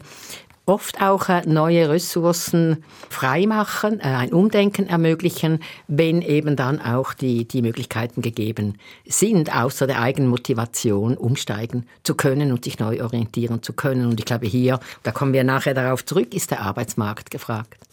oft 0.69 1.01
auch 1.01 1.29
äh, 1.29 1.41
neue 1.45 1.89
Ressourcen 1.89 2.83
freimachen, 3.09 3.99
äh, 3.99 4.03
ein 4.03 4.31
Umdenken 4.31 4.87
ermöglichen, 4.87 5.59
wenn 5.87 6.21
eben 6.21 6.55
dann 6.55 6.79
auch 6.79 7.13
die, 7.13 7.45
die 7.45 7.61
Möglichkeiten 7.61 8.21
gegeben 8.21 8.75
sind, 9.05 9.53
außer 9.53 9.87
der 9.87 9.99
eigenen 9.99 10.29
Motivation 10.29 11.17
umsteigen 11.17 11.85
zu 12.03 12.13
können 12.15 12.51
und 12.51 12.65
sich 12.65 12.79
neu 12.79 13.03
orientieren 13.03 13.63
zu 13.63 13.73
können. 13.73 14.05
Und 14.05 14.19
ich 14.19 14.25
glaube, 14.25 14.45
hier, 14.45 14.79
da 15.03 15.11
kommen 15.11 15.33
wir 15.33 15.43
nachher 15.43 15.73
darauf 15.73 16.05
zurück, 16.05 16.33
ist 16.35 16.51
der 16.51 16.61
Arbeitsmarkt 16.61 17.31
gefragt. 17.31 17.83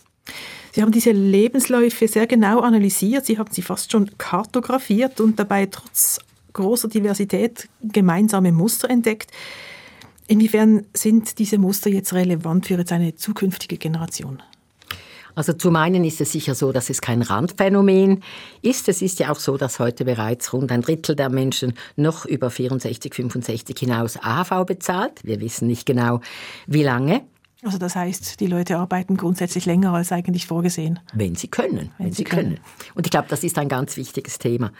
Sie 0.73 0.83
haben 0.83 0.92
diese 0.92 1.12
Lebensläufe 1.12 2.06
sehr 2.06 2.26
genau 2.26 2.61
analysiert, 2.61 3.25
Sie 3.25 3.38
haben 3.38 3.50
sie 3.50 3.62
fast 3.62 3.90
schon 3.90 4.11
kartografiert 4.18 5.21
und 5.21 5.38
dabei 5.38 5.64
trotz 5.66 6.18
großer 6.52 6.88
Diversität 6.88 7.68
gemeinsame 7.83 8.52
Muster 8.52 8.90
entdeckt. 8.90 9.30
Inwiefern 10.28 10.87
sind 10.92 11.38
diese 11.38 11.59
Muster 11.59 11.88
jetzt 11.90 12.12
relevant 12.12 12.66
für 12.66 12.75
jetzt 12.75 12.92
eine 12.92 13.14
zukünftige 13.14 13.76
Generation? 13.76 14.42
Also 15.37 15.52
zum 15.52 15.76
einen 15.76 16.02
ist 16.04 16.21
es 16.23 16.33
sicher 16.33 16.54
so, 16.54 16.73
dass 16.73 16.88
es 16.88 17.02
kein 17.02 17.21
Randphänomen 17.21 18.23
ist. 18.62 18.88
Es 18.88 19.02
ist 19.02 19.21
ja 19.21 19.30
auch 19.30 19.38
so, 19.38 19.59
dass 19.59 19.78
heute 19.78 20.06
bereits 20.06 20.52
rund 20.54 20.73
ein 20.73 20.80
Drittel 20.80 21.14
der 21.14 21.28
Menschen 21.28 21.75
noch 21.95 22.25
über 22.25 22.49
64, 22.49 23.14
65 23.14 23.78
hinaus 23.78 24.16
AHV 24.16 24.64
bezahlt. 24.64 25.21
Wir 25.23 25.40
wissen 25.40 25.68
nicht 25.68 25.85
genau, 25.85 26.21
wie 26.66 26.83
lange. 26.83 27.23
Also 27.62 27.78
das 27.78 27.96
heißt, 27.96 28.38
die 28.40 28.46
Leute 28.46 28.76
arbeiten 28.76 29.16
grundsätzlich 29.16 29.64
länger 29.64 29.94
als 29.94 30.12
eigentlich 30.12 30.46
vorgesehen. 30.46 31.00
Wenn 31.14 31.36
sie 31.36 31.48
können. 31.48 31.90
Wenn, 31.96 32.06
wenn 32.06 32.12
sie, 32.12 32.25
können. 32.25 32.42
können. 32.42 32.60
Und 32.94 33.06
ich 33.06 33.10
glaube, 33.10 33.28
das 33.30 33.42
ist 33.44 33.58
ein 33.58 33.68
ganz 33.68 33.96
wichtiges 33.96 34.38
Thema. 34.38 34.72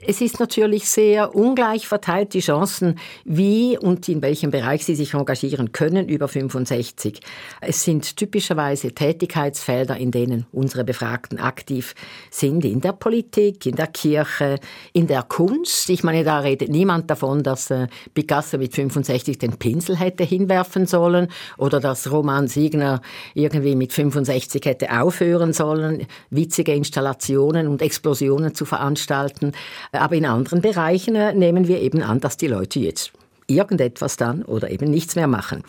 Es 0.00 0.20
ist 0.20 0.38
natürlich 0.38 0.88
sehr 0.88 1.34
ungleich 1.34 1.88
verteilt, 1.88 2.32
die 2.32 2.40
Chancen, 2.40 3.00
wie 3.24 3.76
und 3.76 4.08
in 4.08 4.22
welchem 4.22 4.52
Bereich 4.52 4.84
Sie 4.84 4.94
sich 4.94 5.14
engagieren 5.14 5.72
können 5.72 6.08
über 6.08 6.28
65. 6.28 7.20
Es 7.60 7.82
sind 7.82 8.16
typischerweise 8.16 8.92
Tätigkeitsfelder, 8.92 9.96
in 9.96 10.12
denen 10.12 10.46
unsere 10.52 10.84
Befragten 10.84 11.40
aktiv 11.40 11.94
sind, 12.30 12.64
in 12.64 12.80
der 12.80 12.92
Politik, 12.92 13.66
in 13.66 13.74
der 13.74 13.88
Kirche, 13.88 14.60
in 14.92 15.08
der 15.08 15.24
Kunst. 15.24 15.90
Ich 15.90 16.04
meine, 16.04 16.22
da 16.22 16.40
redet 16.40 16.68
niemand 16.68 17.10
davon, 17.10 17.42
dass 17.42 17.70
äh, 17.70 17.88
Picasso 18.14 18.58
mit 18.58 18.74
65 18.74 19.38
den 19.38 19.58
Pinsel 19.58 19.96
hätte 19.96 20.22
hinwerfen 20.22 20.86
sollen 20.86 21.28
oder 21.56 21.80
dass 21.80 22.07
Roman 22.10 22.48
Siegner 22.48 23.00
irgendwie 23.34 23.76
mit 23.76 23.92
65 23.92 24.64
hätte 24.64 25.00
aufhören 25.00 25.52
sollen, 25.52 26.06
witzige 26.30 26.74
Installationen 26.74 27.68
und 27.68 27.82
Explosionen 27.82 28.54
zu 28.54 28.64
veranstalten. 28.64 29.52
Aber 29.92 30.14
in 30.16 30.26
anderen 30.26 30.60
Bereichen 30.60 31.14
äh, 31.14 31.34
nehmen 31.34 31.68
wir 31.68 31.80
eben 31.80 32.02
an, 32.02 32.20
dass 32.20 32.36
die 32.36 32.48
Leute 32.48 32.80
jetzt 32.80 33.12
irgendetwas 33.46 34.16
dann 34.16 34.42
oder 34.42 34.70
eben 34.70 34.90
nichts 34.90 35.16
mehr 35.16 35.26
machen. 35.26 35.62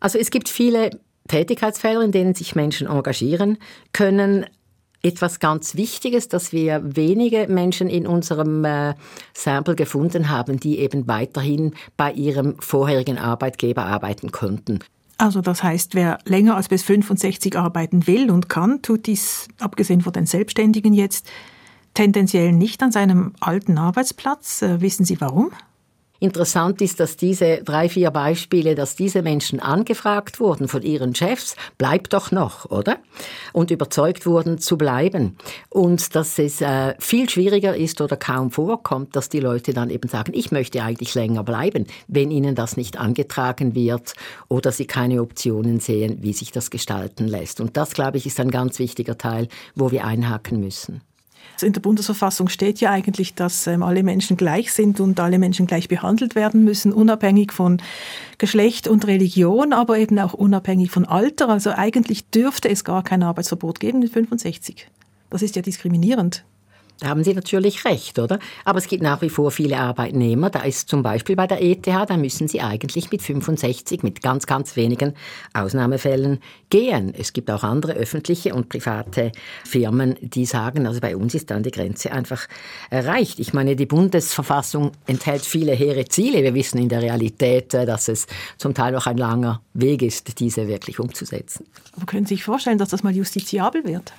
Also 0.00 0.18
es 0.18 0.30
gibt 0.30 0.48
viele 0.48 0.90
Tätigkeitsfelder, 1.28 2.02
in 2.02 2.12
denen 2.12 2.34
sich 2.34 2.54
Menschen 2.54 2.86
engagieren 2.86 3.58
können. 3.92 4.46
Etwas 5.02 5.40
ganz 5.40 5.74
Wichtiges, 5.76 6.28
dass 6.28 6.52
wir 6.52 6.80
wenige 6.84 7.48
Menschen 7.48 7.88
in 7.88 8.06
unserem 8.06 8.64
äh, 8.64 8.94
Sample 9.34 9.74
gefunden 9.74 10.30
haben, 10.30 10.60
die 10.60 10.78
eben 10.78 11.08
weiterhin 11.08 11.74
bei 11.96 12.12
ihrem 12.12 12.56
vorherigen 12.60 13.18
Arbeitgeber 13.18 13.84
arbeiten 13.84 14.30
konnten. 14.30 14.78
Also 15.22 15.40
das 15.40 15.62
heißt, 15.62 15.94
wer 15.94 16.18
länger 16.24 16.56
als 16.56 16.66
bis 16.66 16.82
65 16.82 17.56
arbeiten 17.56 18.08
will 18.08 18.28
und 18.28 18.48
kann, 18.48 18.82
tut 18.82 19.06
dies, 19.06 19.46
abgesehen 19.60 20.00
von 20.00 20.12
den 20.12 20.26
Selbstständigen 20.26 20.92
jetzt, 20.94 21.30
tendenziell 21.94 22.50
nicht 22.50 22.82
an 22.82 22.90
seinem 22.90 23.32
alten 23.38 23.78
Arbeitsplatz. 23.78 24.62
Äh, 24.62 24.80
wissen 24.80 25.04
Sie 25.04 25.20
warum? 25.20 25.52
Interessant 26.22 26.80
ist, 26.80 27.00
dass 27.00 27.16
diese 27.16 27.64
drei, 27.64 27.88
vier 27.88 28.12
Beispiele, 28.12 28.76
dass 28.76 28.94
diese 28.94 29.22
Menschen 29.22 29.58
angefragt 29.58 30.38
wurden 30.38 30.68
von 30.68 30.80
ihren 30.82 31.16
Chefs, 31.16 31.56
bleibt 31.78 32.12
doch 32.12 32.30
noch, 32.30 32.70
oder? 32.70 32.98
Und 33.52 33.72
überzeugt 33.72 34.24
wurden 34.24 34.58
zu 34.58 34.78
bleiben. 34.78 35.36
Und 35.68 36.14
dass 36.14 36.38
es 36.38 36.60
äh, 36.60 36.94
viel 37.00 37.28
schwieriger 37.28 37.74
ist 37.76 38.00
oder 38.00 38.16
kaum 38.16 38.52
vorkommt, 38.52 39.16
dass 39.16 39.30
die 39.30 39.40
Leute 39.40 39.74
dann 39.74 39.90
eben 39.90 40.08
sagen, 40.08 40.30
ich 40.32 40.52
möchte 40.52 40.84
eigentlich 40.84 41.16
länger 41.16 41.42
bleiben, 41.42 41.88
wenn 42.06 42.30
ihnen 42.30 42.54
das 42.54 42.76
nicht 42.76 42.98
angetragen 42.98 43.74
wird 43.74 44.14
oder 44.46 44.70
sie 44.70 44.86
keine 44.86 45.22
Optionen 45.22 45.80
sehen, 45.80 46.18
wie 46.20 46.34
sich 46.34 46.52
das 46.52 46.70
gestalten 46.70 47.26
lässt. 47.26 47.60
Und 47.60 47.76
das, 47.76 47.94
glaube 47.94 48.18
ich, 48.18 48.26
ist 48.26 48.38
ein 48.38 48.52
ganz 48.52 48.78
wichtiger 48.78 49.18
Teil, 49.18 49.48
wo 49.74 49.90
wir 49.90 50.04
einhaken 50.04 50.60
müssen. 50.60 51.00
Also 51.54 51.66
in 51.66 51.72
der 51.72 51.80
Bundesverfassung 51.80 52.48
steht 52.48 52.80
ja 52.80 52.90
eigentlich, 52.90 53.34
dass 53.34 53.66
ähm, 53.66 53.82
alle 53.82 54.02
Menschen 54.02 54.36
gleich 54.36 54.72
sind 54.72 55.00
und 55.00 55.20
alle 55.20 55.38
Menschen 55.38 55.66
gleich 55.66 55.88
behandelt 55.88 56.34
werden 56.34 56.64
müssen, 56.64 56.92
unabhängig 56.92 57.52
von 57.52 57.80
Geschlecht 58.38 58.88
und 58.88 59.06
Religion, 59.06 59.72
aber 59.72 59.98
eben 59.98 60.18
auch 60.18 60.34
unabhängig 60.34 60.90
von 60.90 61.04
Alter. 61.04 61.48
Also 61.48 61.70
eigentlich 61.70 62.28
dürfte 62.30 62.68
es 62.68 62.84
gar 62.84 63.02
kein 63.02 63.22
Arbeitsverbot 63.22 63.80
geben 63.80 64.00
mit 64.00 64.12
65. 64.12 64.88
Das 65.30 65.42
ist 65.42 65.56
ja 65.56 65.62
diskriminierend. 65.62 66.44
Da 67.02 67.08
haben 67.08 67.24
Sie 67.24 67.34
natürlich 67.34 67.84
recht, 67.84 68.20
oder? 68.20 68.38
Aber 68.64 68.78
es 68.78 68.86
gibt 68.86 69.02
nach 69.02 69.22
wie 69.22 69.28
vor 69.28 69.50
viele 69.50 69.76
Arbeitnehmer. 69.78 70.50
Da 70.50 70.60
ist 70.60 70.88
zum 70.88 71.02
Beispiel 71.02 71.34
bei 71.34 71.48
der 71.48 71.60
ETH, 71.60 71.84
da 71.84 72.16
müssen 72.16 72.46
Sie 72.46 72.60
eigentlich 72.60 73.10
mit 73.10 73.22
65, 73.22 74.04
mit 74.04 74.22
ganz, 74.22 74.46
ganz 74.46 74.76
wenigen 74.76 75.14
Ausnahmefällen 75.52 76.38
gehen. 76.70 77.12
Es 77.12 77.32
gibt 77.32 77.50
auch 77.50 77.64
andere 77.64 77.94
öffentliche 77.94 78.54
und 78.54 78.68
private 78.68 79.32
Firmen, 79.64 80.14
die 80.20 80.46
sagen, 80.46 80.86
also 80.86 81.00
bei 81.00 81.16
uns 81.16 81.34
ist 81.34 81.50
dann 81.50 81.64
die 81.64 81.72
Grenze 81.72 82.12
einfach 82.12 82.46
erreicht. 82.88 83.40
Ich 83.40 83.52
meine, 83.52 83.74
die 83.74 83.86
Bundesverfassung 83.86 84.92
enthält 85.04 85.42
viele 85.42 85.72
hehre 85.72 86.04
Ziele. 86.04 86.44
Wir 86.44 86.54
wissen 86.54 86.78
in 86.78 86.88
der 86.88 87.02
Realität, 87.02 87.74
äh, 87.74 87.84
dass 87.84 88.06
es 88.06 88.28
zum 88.58 88.74
Teil 88.74 88.92
noch 88.92 89.08
ein 89.08 89.16
langer 89.16 89.60
Weg 89.74 90.02
ist, 90.02 90.38
diese 90.38 90.68
wirklich 90.68 91.00
umzusetzen. 91.00 91.66
Aber 91.96 92.06
können 92.06 92.26
Sie 92.26 92.34
sich 92.34 92.44
vorstellen, 92.44 92.78
dass 92.78 92.90
das 92.90 93.02
mal 93.02 93.12
justiziabel 93.12 93.82
wird? 93.82 94.12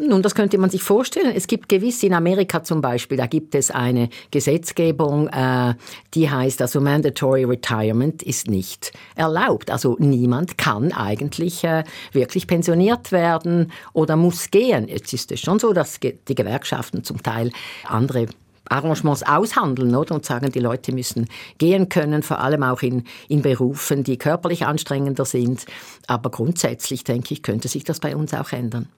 Nun, 0.00 0.22
das 0.22 0.34
könnte 0.34 0.56
man 0.56 0.70
sich 0.70 0.82
vorstellen. 0.82 1.32
Es 1.34 1.46
gibt 1.46 1.68
gewiss 1.68 2.02
in 2.02 2.14
Amerika 2.14 2.64
zum 2.64 2.80
Beispiel, 2.80 3.18
da 3.18 3.26
gibt 3.26 3.54
es 3.54 3.70
eine 3.70 4.08
Gesetzgebung, 4.30 5.28
äh, 5.28 5.74
die 6.14 6.30
heißt 6.30 6.62
also 6.62 6.80
Mandatory 6.80 7.44
Retirement 7.44 8.22
ist 8.22 8.48
nicht 8.48 8.92
erlaubt. 9.14 9.70
Also 9.70 9.96
niemand 9.98 10.56
kann 10.56 10.92
eigentlich 10.92 11.64
äh, 11.64 11.84
wirklich 12.12 12.46
pensioniert 12.46 13.12
werden 13.12 13.72
oder 13.92 14.16
muss 14.16 14.50
gehen. 14.50 14.88
Jetzt 14.88 15.12
ist 15.12 15.32
es 15.32 15.40
schon 15.40 15.58
so, 15.58 15.74
dass 15.74 16.00
die 16.00 16.34
Gewerkschaften 16.34 17.04
zum 17.04 17.22
Teil 17.22 17.52
andere 17.84 18.26
Arrangements 18.70 19.22
aushandeln 19.22 19.94
oder? 19.94 20.14
und 20.14 20.24
sagen, 20.24 20.50
die 20.50 20.60
Leute 20.60 20.92
müssen 20.92 21.28
gehen 21.58 21.88
können, 21.90 22.22
vor 22.22 22.38
allem 22.38 22.62
auch 22.62 22.82
in, 22.82 23.04
in 23.28 23.42
Berufen, 23.42 24.04
die 24.04 24.16
körperlich 24.16 24.64
anstrengender 24.64 25.26
sind. 25.26 25.66
Aber 26.06 26.30
grundsätzlich, 26.30 27.04
denke 27.04 27.34
ich, 27.34 27.42
könnte 27.42 27.68
sich 27.68 27.84
das 27.84 28.00
bei 28.00 28.16
uns 28.16 28.32
auch 28.32 28.52
ändern. 28.52 28.88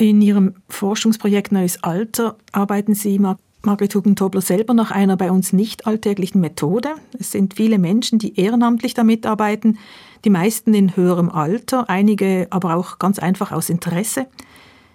In 0.00 0.22
Ihrem 0.22 0.54
Forschungsprojekt 0.68 1.50
Neues 1.50 1.82
Alter 1.82 2.36
arbeiten 2.52 2.94
Sie, 2.94 3.18
Margret 3.62 3.92
Hugentobler, 3.96 4.40
selber 4.40 4.72
nach 4.72 4.92
einer 4.92 5.16
bei 5.16 5.32
uns 5.32 5.52
nicht 5.52 5.88
alltäglichen 5.88 6.40
Methode. 6.40 6.90
Es 7.18 7.32
sind 7.32 7.54
viele 7.54 7.80
Menschen, 7.80 8.20
die 8.20 8.38
ehrenamtlich 8.38 8.94
da 8.94 9.02
mitarbeiten, 9.02 9.76
die 10.24 10.30
meisten 10.30 10.72
in 10.72 10.94
höherem 10.94 11.28
Alter, 11.28 11.90
einige 11.90 12.46
aber 12.50 12.76
auch 12.76 13.00
ganz 13.00 13.18
einfach 13.18 13.50
aus 13.50 13.70
Interesse. 13.70 14.28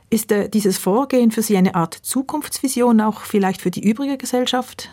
Ist 0.10 0.32
äh, 0.32 0.48
dieses 0.48 0.78
Vorgehen 0.78 1.32
für 1.32 1.42
Sie 1.42 1.58
eine 1.58 1.76
Art 1.76 1.96
Zukunftsvision 1.96 3.02
auch 3.02 3.22
vielleicht 3.22 3.62
für 3.62 3.72
die 3.72 3.86
übrige 3.86 4.18
Gesellschaft? 4.18 4.90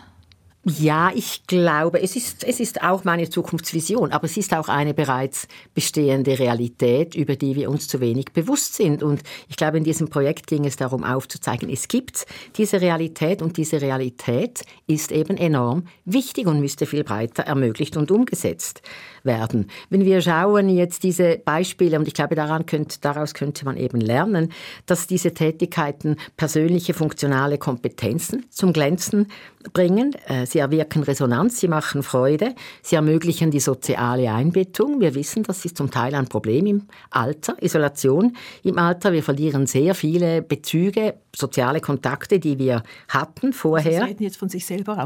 Ja, 0.63 1.11
ich 1.15 1.47
glaube, 1.47 2.03
es 2.03 2.15
ist, 2.15 2.43
es 2.43 2.59
ist 2.59 2.83
auch 2.83 3.03
meine 3.03 3.27
Zukunftsvision, 3.27 4.11
aber 4.11 4.25
es 4.25 4.37
ist 4.37 4.53
auch 4.53 4.67
eine 4.67 4.93
bereits 4.93 5.47
bestehende 5.73 6.37
Realität, 6.37 7.15
über 7.15 7.35
die 7.35 7.55
wir 7.55 7.67
uns 7.71 7.87
zu 7.87 7.99
wenig 7.99 8.25
bewusst 8.31 8.75
sind. 8.75 9.01
Und 9.01 9.23
ich 9.49 9.55
glaube, 9.55 9.79
in 9.79 9.83
diesem 9.83 10.09
Projekt 10.09 10.45
ging 10.45 10.65
es 10.65 10.75
darum 10.75 11.03
aufzuzeigen, 11.03 11.67
es 11.67 11.87
gibt 11.87 12.27
diese 12.57 12.79
Realität 12.79 13.41
und 13.41 13.57
diese 13.57 13.81
Realität 13.81 14.61
ist 14.85 15.11
eben 15.11 15.35
enorm 15.35 15.85
wichtig 16.05 16.45
und 16.45 16.59
müsste 16.59 16.85
viel 16.85 17.03
breiter 17.03 17.41
ermöglicht 17.41 17.97
und 17.97 18.11
umgesetzt 18.11 18.83
werden. 19.23 19.67
Wenn 19.89 20.05
wir 20.05 20.21
schauen 20.21 20.69
jetzt 20.69 21.03
diese 21.03 21.37
Beispiele, 21.37 21.97
und 21.99 22.07
ich 22.07 22.13
glaube, 22.13 22.35
daran 22.35 22.65
könnte, 22.65 22.97
daraus 23.01 23.33
könnte 23.33 23.65
man 23.65 23.77
eben 23.77 23.99
lernen, 23.99 24.51
dass 24.85 25.07
diese 25.07 25.33
Tätigkeiten 25.33 26.17
persönliche 26.37 26.93
funktionale 26.93 27.57
Kompetenzen 27.57 28.45
zum 28.49 28.73
Glänzen 28.73 29.27
bringen. 29.73 30.15
Äh, 30.27 30.45
sie 30.45 30.59
erwirken 30.59 31.03
Resonanz, 31.03 31.59
sie 31.59 31.67
machen 31.67 32.03
Freude, 32.03 32.55
sie 32.81 32.95
ermöglichen 32.95 33.51
die 33.51 33.59
soziale 33.59 34.31
Einbettung. 34.31 34.99
Wir 34.99 35.15
wissen, 35.15 35.43
das 35.43 35.65
ist 35.65 35.77
zum 35.77 35.91
Teil 35.91 36.15
ein 36.15 36.27
Problem 36.27 36.65
im 36.65 36.87
Alter, 37.09 37.61
Isolation 37.61 38.35
im 38.63 38.77
Alter. 38.77 39.13
Wir 39.13 39.23
verlieren 39.23 39.67
sehr 39.67 39.95
viele 39.95 40.41
Bezüge, 40.41 41.15
soziale 41.35 41.79
Kontakte, 41.81 42.39
die 42.39 42.57
wir 42.57 42.83
hatten 43.07 43.53
vorher. 43.53 44.03
Sie 44.03 44.09
reden 44.09 44.23
jetzt 44.23 44.37
von 44.37 44.49
sich 44.49 44.65
selber 44.65 45.03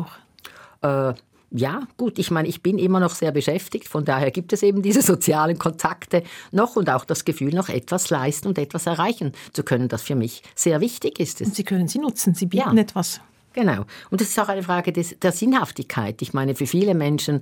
auch. 0.82 1.12
Äh, 1.12 1.14
ja, 1.52 1.88
gut, 1.98 2.20
ich 2.20 2.32
meine, 2.32 2.48
ich 2.48 2.62
bin 2.62 2.78
immer 2.78 3.00
noch 3.00 3.16
sehr 3.16 3.32
beschäftigt, 3.32 3.88
von 3.88 4.06
daher 4.06 4.32
gibt 4.32 4.54
es 4.54 4.64
eben 4.64 4.82
diese 4.82 5.02
sozialen 5.04 5.58
Kontakte 5.58 6.24
noch 6.52 6.76
und 6.76 6.90
auch 6.90 7.06
das 7.06 7.26
Gefühl, 7.26 7.54
noch 7.54 7.70
etwas 7.70 8.10
leisten 8.10 8.48
und 8.48 8.58
etwas 8.58 8.86
erreichen 8.86 9.32
zu 9.54 9.64
können, 9.64 9.88
das 9.88 10.02
für 10.02 10.16
mich 10.16 10.44
sehr 10.56 10.82
wichtig 10.82 11.20
ist. 11.20 11.42
Und 11.42 11.56
Sie 11.56 11.64
können 11.64 11.88
sie 11.88 12.00
nutzen, 12.00 12.34
Sie 12.34 12.46
bieten 12.48 12.78
ja. 12.78 12.82
etwas. 12.82 13.22
Genau. 13.54 13.86
Und 14.12 14.20
das 14.20 14.30
ist 14.30 14.40
auch 14.40 14.50
eine 14.50 14.64
Frage 14.64 14.92
des, 14.92 15.18
der 15.20 15.32
Sinnhaftigkeit. 15.32 16.22
Ich 16.22 16.34
meine, 16.34 16.56
für 16.56 16.68
viele 16.68 16.94
Menschen 16.94 17.42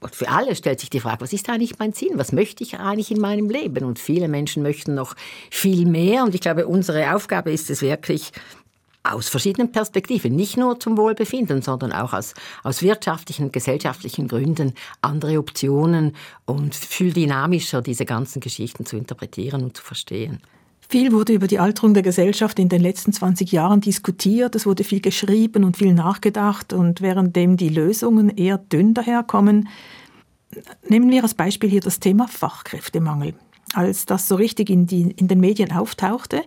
und 0.00 0.14
für 0.14 0.28
alle 0.28 0.54
stellt 0.54 0.78
sich 0.78 0.90
die 0.90 1.00
Frage, 1.00 1.22
was 1.22 1.32
ist 1.32 1.48
eigentlich 1.48 1.78
mein 1.78 1.92
Sinn? 1.92 2.12
Was 2.14 2.32
möchte 2.32 2.62
ich 2.62 2.78
eigentlich 2.78 3.10
in 3.10 3.20
meinem 3.20 3.50
Leben? 3.50 3.84
Und 3.84 3.98
viele 3.98 4.28
Menschen 4.28 4.62
möchten 4.62 4.94
noch 4.94 5.16
viel 5.50 5.86
mehr. 5.86 6.22
Und 6.22 6.34
ich 6.36 6.40
glaube, 6.40 6.68
unsere 6.68 7.14
Aufgabe 7.14 7.50
ist 7.50 7.68
es 7.68 7.82
wirklich, 7.82 8.30
aus 9.12 9.28
verschiedenen 9.28 9.72
Perspektiven, 9.72 10.34
nicht 10.34 10.56
nur 10.56 10.78
zum 10.80 10.96
Wohlbefinden, 10.96 11.62
sondern 11.62 11.92
auch 11.92 12.12
aus, 12.12 12.34
aus 12.62 12.82
wirtschaftlichen, 12.82 13.52
gesellschaftlichen 13.52 14.28
Gründen 14.28 14.74
andere 15.00 15.38
Optionen 15.38 16.14
und 16.44 16.74
viel 16.74 17.12
dynamischer 17.12 17.82
diese 17.82 18.04
ganzen 18.04 18.40
Geschichten 18.40 18.86
zu 18.86 18.96
interpretieren 18.96 19.62
und 19.62 19.76
zu 19.76 19.82
verstehen. 19.82 20.40
Viel 20.90 21.12
wurde 21.12 21.34
über 21.34 21.46
die 21.46 21.58
Alterung 21.58 21.92
der 21.92 22.02
Gesellschaft 22.02 22.58
in 22.58 22.70
den 22.70 22.80
letzten 22.80 23.12
20 23.12 23.52
Jahren 23.52 23.82
diskutiert, 23.82 24.54
es 24.54 24.64
wurde 24.64 24.84
viel 24.84 25.00
geschrieben 25.00 25.64
und 25.64 25.76
viel 25.76 25.92
nachgedacht 25.92 26.72
und 26.72 27.02
währenddem 27.02 27.58
die 27.58 27.68
Lösungen 27.68 28.30
eher 28.30 28.56
dünn 28.56 28.94
daherkommen, 28.94 29.68
nehmen 30.88 31.10
wir 31.10 31.22
als 31.22 31.34
Beispiel 31.34 31.68
hier 31.68 31.82
das 31.82 32.00
Thema 32.00 32.26
Fachkräftemangel. 32.26 33.34
Als 33.74 34.06
das 34.06 34.28
so 34.28 34.36
richtig 34.36 34.70
in, 34.70 34.86
die, 34.86 35.10
in 35.10 35.28
den 35.28 35.40
Medien 35.40 35.72
auftauchte, 35.72 36.42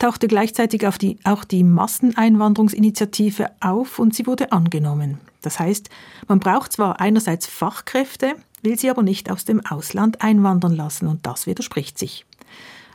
tauchte 0.00 0.26
gleichzeitig 0.26 0.84
die, 1.00 1.18
auch 1.22 1.44
die 1.44 1.62
Masseneinwanderungsinitiative 1.62 3.50
auf 3.60 4.00
und 4.00 4.14
sie 4.14 4.26
wurde 4.26 4.50
angenommen. 4.50 5.18
Das 5.42 5.60
heißt, 5.60 5.88
man 6.26 6.40
braucht 6.40 6.72
zwar 6.72 7.00
einerseits 7.00 7.46
Fachkräfte, 7.46 8.34
will 8.62 8.78
sie 8.78 8.90
aber 8.90 9.02
nicht 9.02 9.30
aus 9.30 9.44
dem 9.44 9.64
Ausland 9.64 10.22
einwandern 10.22 10.74
lassen 10.74 11.06
und 11.06 11.24
das 11.26 11.46
widerspricht 11.46 11.98
sich. 11.98 12.26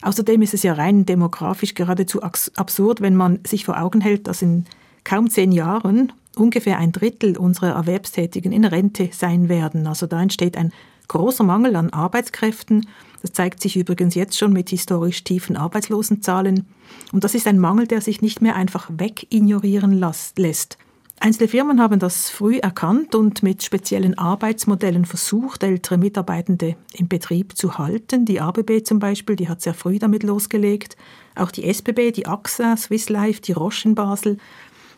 Außerdem 0.02 0.42
ist 0.42 0.54
es 0.54 0.64
ja 0.64 0.74
rein 0.74 1.06
demografisch 1.06 1.74
geradezu 1.74 2.22
absurd, 2.22 3.02
wenn 3.02 3.16
man 3.16 3.40
sich 3.46 3.66
vor 3.66 3.80
Augen 3.80 4.02
hält, 4.02 4.28
dass 4.28 4.42
in 4.42 4.66
kaum 5.04 5.30
zehn 5.30 5.52
Jahren 5.52 6.12
ungefähr 6.36 6.78
ein 6.78 6.92
Drittel 6.92 7.38
unserer 7.38 7.70
Erwerbstätigen 7.70 8.52
in 8.52 8.66
Rente 8.66 9.10
sein 9.14 9.50
werden. 9.50 9.88
Also 9.88 10.06
da 10.06 10.22
entsteht 10.22 10.58
ein 10.58 10.74
großer 11.08 11.44
Mangel 11.44 11.76
an 11.76 11.92
Arbeitskräften. 11.92 12.88
Das 13.22 13.34
zeigt 13.34 13.62
sich 13.62 13.76
übrigens 13.76 14.16
jetzt 14.16 14.38
schon 14.38 14.54
mit 14.54 14.70
historisch 14.70 15.24
tiefen 15.24 15.58
Arbeitslosenzahlen. 15.58 16.66
Und 17.12 17.24
das 17.24 17.36
ist 17.36 17.48
ein 17.48 17.60
Mangel, 17.60 17.88
der 17.88 18.02
sich 18.02 18.22
nicht 18.22 18.42
mehr 18.42 18.56
einfach 18.56 18.90
wegignorieren 18.90 19.94
lässt. 19.94 20.78
Einzelne 21.20 21.48
Firmen 21.48 21.82
haben 21.82 22.00
das 22.00 22.30
früh 22.30 22.58
erkannt 22.58 23.16
und 23.16 23.42
mit 23.42 23.64
speziellen 23.64 24.18
Arbeitsmodellen 24.18 25.06
versucht, 25.06 25.64
ältere 25.64 25.98
Mitarbeitende 25.98 26.76
im 26.94 27.08
Betrieb 27.08 27.58
zu 27.58 27.78
halten. 27.78 28.26
Die 28.26 28.42
ABB 28.42 28.84
zum 28.84 29.00
Beispiel, 29.00 29.38
die 29.38 29.48
hat 29.48 29.62
sehr 29.62 29.74
früh 29.74 29.98
damit 29.98 30.24
losgelegt. 30.24 30.98
Auch 31.36 31.52
die 31.52 31.64
SBB, 31.64 32.12
die 32.12 32.28
AXA, 32.28 32.76
Swiss 32.76 33.10
Life, 33.10 33.42
die 33.42 33.54
Roche 33.54 33.88
in 33.88 33.96
Basel. 33.96 34.38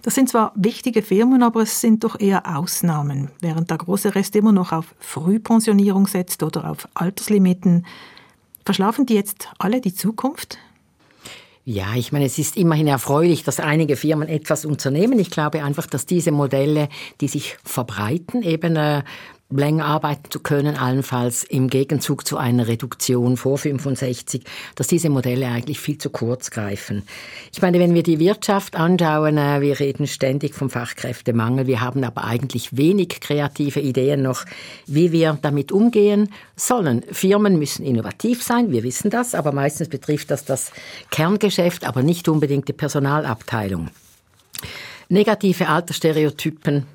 Das 0.02 0.16
sind 0.16 0.30
zwar 0.30 0.54
wichtige 0.56 1.02
Firmen, 1.02 1.44
aber 1.44 1.62
es 1.62 1.82
sind 1.82 2.04
doch 2.04 2.20
eher 2.20 2.58
Ausnahmen, 2.58 3.32
während 3.42 3.70
der 3.70 3.78
große 3.78 4.16
Rest 4.16 4.36
immer 4.36 4.52
noch 4.52 4.72
auf 4.72 4.96
Frühpensionierung 5.00 6.08
setzt 6.08 6.44
oder 6.44 6.70
auf 6.70 6.88
Alterslimiten. 6.94 7.86
Verschlafen 8.66 9.06
die 9.06 9.16
jetzt 9.16 9.50
alle 9.58 9.82
die 9.82 9.94
Zukunft? 9.94 10.58
Ja, 11.70 11.96
ich 11.96 12.14
meine, 12.14 12.24
es 12.24 12.38
ist 12.38 12.56
immerhin 12.56 12.88
erfreulich, 12.88 13.44
dass 13.44 13.60
einige 13.60 13.98
Firmen 13.98 14.30
etwas 14.30 14.64
unternehmen. 14.64 15.20
Ich 15.20 15.30
glaube 15.30 15.64
einfach, 15.66 15.86
dass 15.86 16.06
diese 16.06 16.32
Modelle, 16.32 16.88
die 17.20 17.28
sich 17.28 17.58
verbreiten, 17.66 18.42
eben 18.42 18.78
äh, 18.78 19.04
länger 19.50 19.86
arbeiten 19.86 20.30
zu 20.30 20.40
können, 20.40 20.76
allenfalls 20.76 21.44
im 21.44 21.70
Gegenzug 21.70 22.28
zu 22.28 22.38
einer 22.38 22.68
Reduktion 22.68 23.38
vor 23.38 23.58
65, 23.58 24.44
dass 24.76 24.88
diese 24.88 25.10
Modelle 25.10 25.48
eigentlich 25.48 25.80
viel 25.80 25.98
zu 25.98 26.10
kurz 26.10 26.52
greifen. 26.52 27.04
Ich 27.54 27.62
meine, 27.62 27.80
wenn 27.80 27.94
wir 27.94 28.04
die 28.04 28.20
Wirtschaft 28.20 28.76
anschauen, 28.76 29.38
äh, 29.38 29.62
wir 29.62 29.80
reden 29.80 30.06
ständig 30.06 30.54
vom 30.54 30.70
Fachkräftemangel, 30.70 31.66
wir 31.66 31.80
haben 31.80 32.04
aber 32.04 32.26
eigentlich 32.26 32.76
wenig 32.76 33.22
kreative 33.22 33.80
Ideen 33.80 34.22
noch, 34.22 34.44
wie 34.86 35.14
wir 35.14 35.38
damit 35.42 35.72
umgehen 35.72 36.30
sollen. 36.58 37.04
Firmen 37.12 37.58
müssen 37.58 37.86
innovativ 37.86 38.44
sein, 38.44 38.72
wir 38.72 38.84
wissen 38.84 39.10
das, 39.10 39.34
aber 39.34 39.54
meistens 39.54 39.88
betrifft 39.88 40.30
das 40.30 40.44
das 40.44 40.72
Kerngeschäft, 41.10 41.86
aber 41.86 42.04
nicht 42.04 42.28
unbedingt 42.28 42.68
die 42.68 42.74
Personalabteilung. 42.74 43.90
Negative 45.10 45.70
Altersstereotypen 45.70 46.86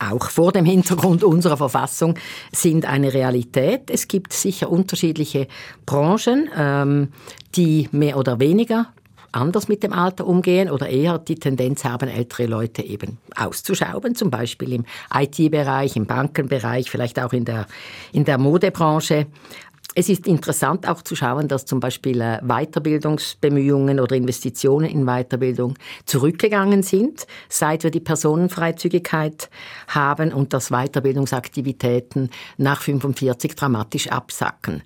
auch 0.00 0.30
vor 0.30 0.52
dem 0.52 0.64
Hintergrund 0.64 1.22
unserer 1.22 1.56
Verfassung 1.56 2.14
sind 2.52 2.86
eine 2.86 3.12
Realität. 3.12 3.90
Es 3.90 4.08
gibt 4.08 4.32
sicher 4.32 4.70
unterschiedliche 4.70 5.46
Branchen, 5.86 6.48
ähm, 6.56 7.08
die 7.54 7.88
mehr 7.92 8.16
oder 8.16 8.40
weniger 8.40 8.86
anders 9.32 9.68
mit 9.68 9.82
dem 9.82 9.92
Alter 9.92 10.26
umgehen 10.26 10.70
oder 10.70 10.88
eher 10.88 11.18
die 11.18 11.36
Tendenz 11.36 11.84
haben, 11.84 12.08
ältere 12.08 12.46
Leute 12.46 12.82
eben 12.82 13.18
auszuschauben, 13.36 14.14
zum 14.14 14.30
Beispiel 14.30 14.72
im 14.72 14.84
IT-Bereich, 15.14 15.96
im 15.96 16.06
Bankenbereich, 16.06 16.90
vielleicht 16.90 17.20
auch 17.20 17.32
in 17.32 17.44
der, 17.44 17.66
in 18.12 18.24
der 18.24 18.38
Modebranche. 18.38 19.26
Es 19.96 20.08
ist 20.08 20.28
interessant 20.28 20.88
auch 20.88 21.02
zu 21.02 21.16
schauen, 21.16 21.48
dass 21.48 21.66
zum 21.66 21.80
Beispiel 21.80 22.20
äh, 22.20 22.38
Weiterbildungsbemühungen 22.42 23.98
oder 23.98 24.14
Investitionen 24.14 24.88
in 24.88 25.04
Weiterbildung 25.04 25.74
zurückgegangen 26.04 26.84
sind, 26.84 27.26
seit 27.48 27.82
wir 27.82 27.90
die 27.90 27.98
Personenfreizügigkeit 27.98 29.50
haben 29.88 30.32
und 30.32 30.52
dass 30.52 30.68
Weiterbildungsaktivitäten 30.68 32.30
nach 32.56 32.82
45 32.82 33.56
dramatisch 33.56 34.08
absacken. 34.08 34.82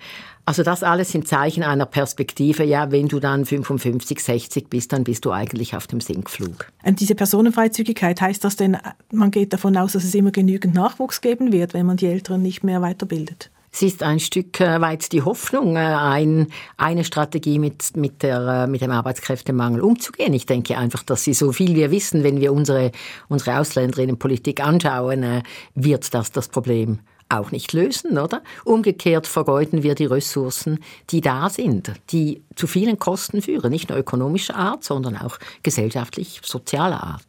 Also 0.46 0.62
das 0.62 0.82
alles 0.82 1.10
sind 1.10 1.28
Zeichen 1.28 1.62
einer 1.62 1.86
Perspektive. 1.86 2.64
Ja, 2.64 2.90
wenn 2.90 3.08
du 3.08 3.20
dann 3.20 3.44
55, 3.44 4.20
60 4.20 4.68
bist, 4.68 4.92
dann 4.92 5.04
bist 5.04 5.24
du 5.26 5.32
eigentlich 5.32 5.76
auf 5.76 5.86
dem 5.86 6.00
Sinkflug. 6.00 6.70
Und 6.82 7.00
diese 7.00 7.14
Personenfreizügigkeit 7.14 8.20
heißt 8.20 8.44
das 8.44 8.56
denn, 8.56 8.76
man 9.10 9.30
geht 9.30 9.52
davon 9.52 9.76
aus, 9.76 9.92
dass 9.92 10.04
es 10.04 10.14
immer 10.14 10.32
genügend 10.32 10.74
Nachwuchs 10.74 11.20
geben 11.20 11.52
wird, 11.52 11.74
wenn 11.74 11.86
man 11.86 11.96
die 11.96 12.06
Älteren 12.06 12.42
nicht 12.42 12.62
mehr 12.62 12.82
weiterbildet? 12.82 13.50
Es 13.74 13.82
ist 13.82 14.04
ein 14.04 14.20
Stück 14.20 14.60
äh, 14.60 14.80
weit 14.80 15.10
die 15.10 15.22
Hoffnung, 15.22 15.74
äh, 15.74 15.80
ein, 15.80 16.46
eine 16.76 17.02
Strategie 17.02 17.58
mit, 17.58 17.96
mit, 17.96 18.22
der, 18.22 18.38
äh, 18.46 18.66
mit 18.68 18.82
dem 18.82 18.92
Arbeitskräftemangel 18.92 19.80
umzugehen. 19.80 20.32
Ich 20.32 20.46
denke 20.46 20.78
einfach, 20.78 21.02
dass 21.02 21.24
Sie 21.24 21.34
so 21.34 21.50
viel 21.50 21.74
wir 21.74 21.90
wissen, 21.90 22.22
wenn 22.22 22.40
wir 22.40 22.52
unsere, 22.52 22.92
unsere 23.28 23.58
Ausländerinnenpolitik 23.58 24.64
anschauen, 24.64 25.42
wird 25.74 26.14
das 26.14 26.30
das 26.30 26.46
Problem 26.46 27.00
auch 27.28 27.50
nicht 27.50 27.72
lösen, 27.72 28.16
oder? 28.16 28.44
Umgekehrt 28.64 29.26
vergeuden 29.26 29.82
wir 29.82 29.96
die 29.96 30.04
Ressourcen, 30.04 30.78
die 31.10 31.20
da 31.20 31.50
sind, 31.50 31.94
die 32.10 32.44
zu 32.54 32.68
vielen 32.68 33.00
Kosten 33.00 33.42
führen, 33.42 33.72
nicht 33.72 33.88
nur 33.88 33.98
ökonomischer 33.98 34.54
Art, 34.54 34.84
sondern 34.84 35.16
auch 35.16 35.36
gesellschaftlich, 35.64 36.40
sozialer 36.44 37.02
Art. 37.02 37.24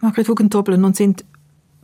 Margret 0.00 0.28
Hugentobel, 0.28 0.76
nun 0.76 0.94
sind 0.94 1.24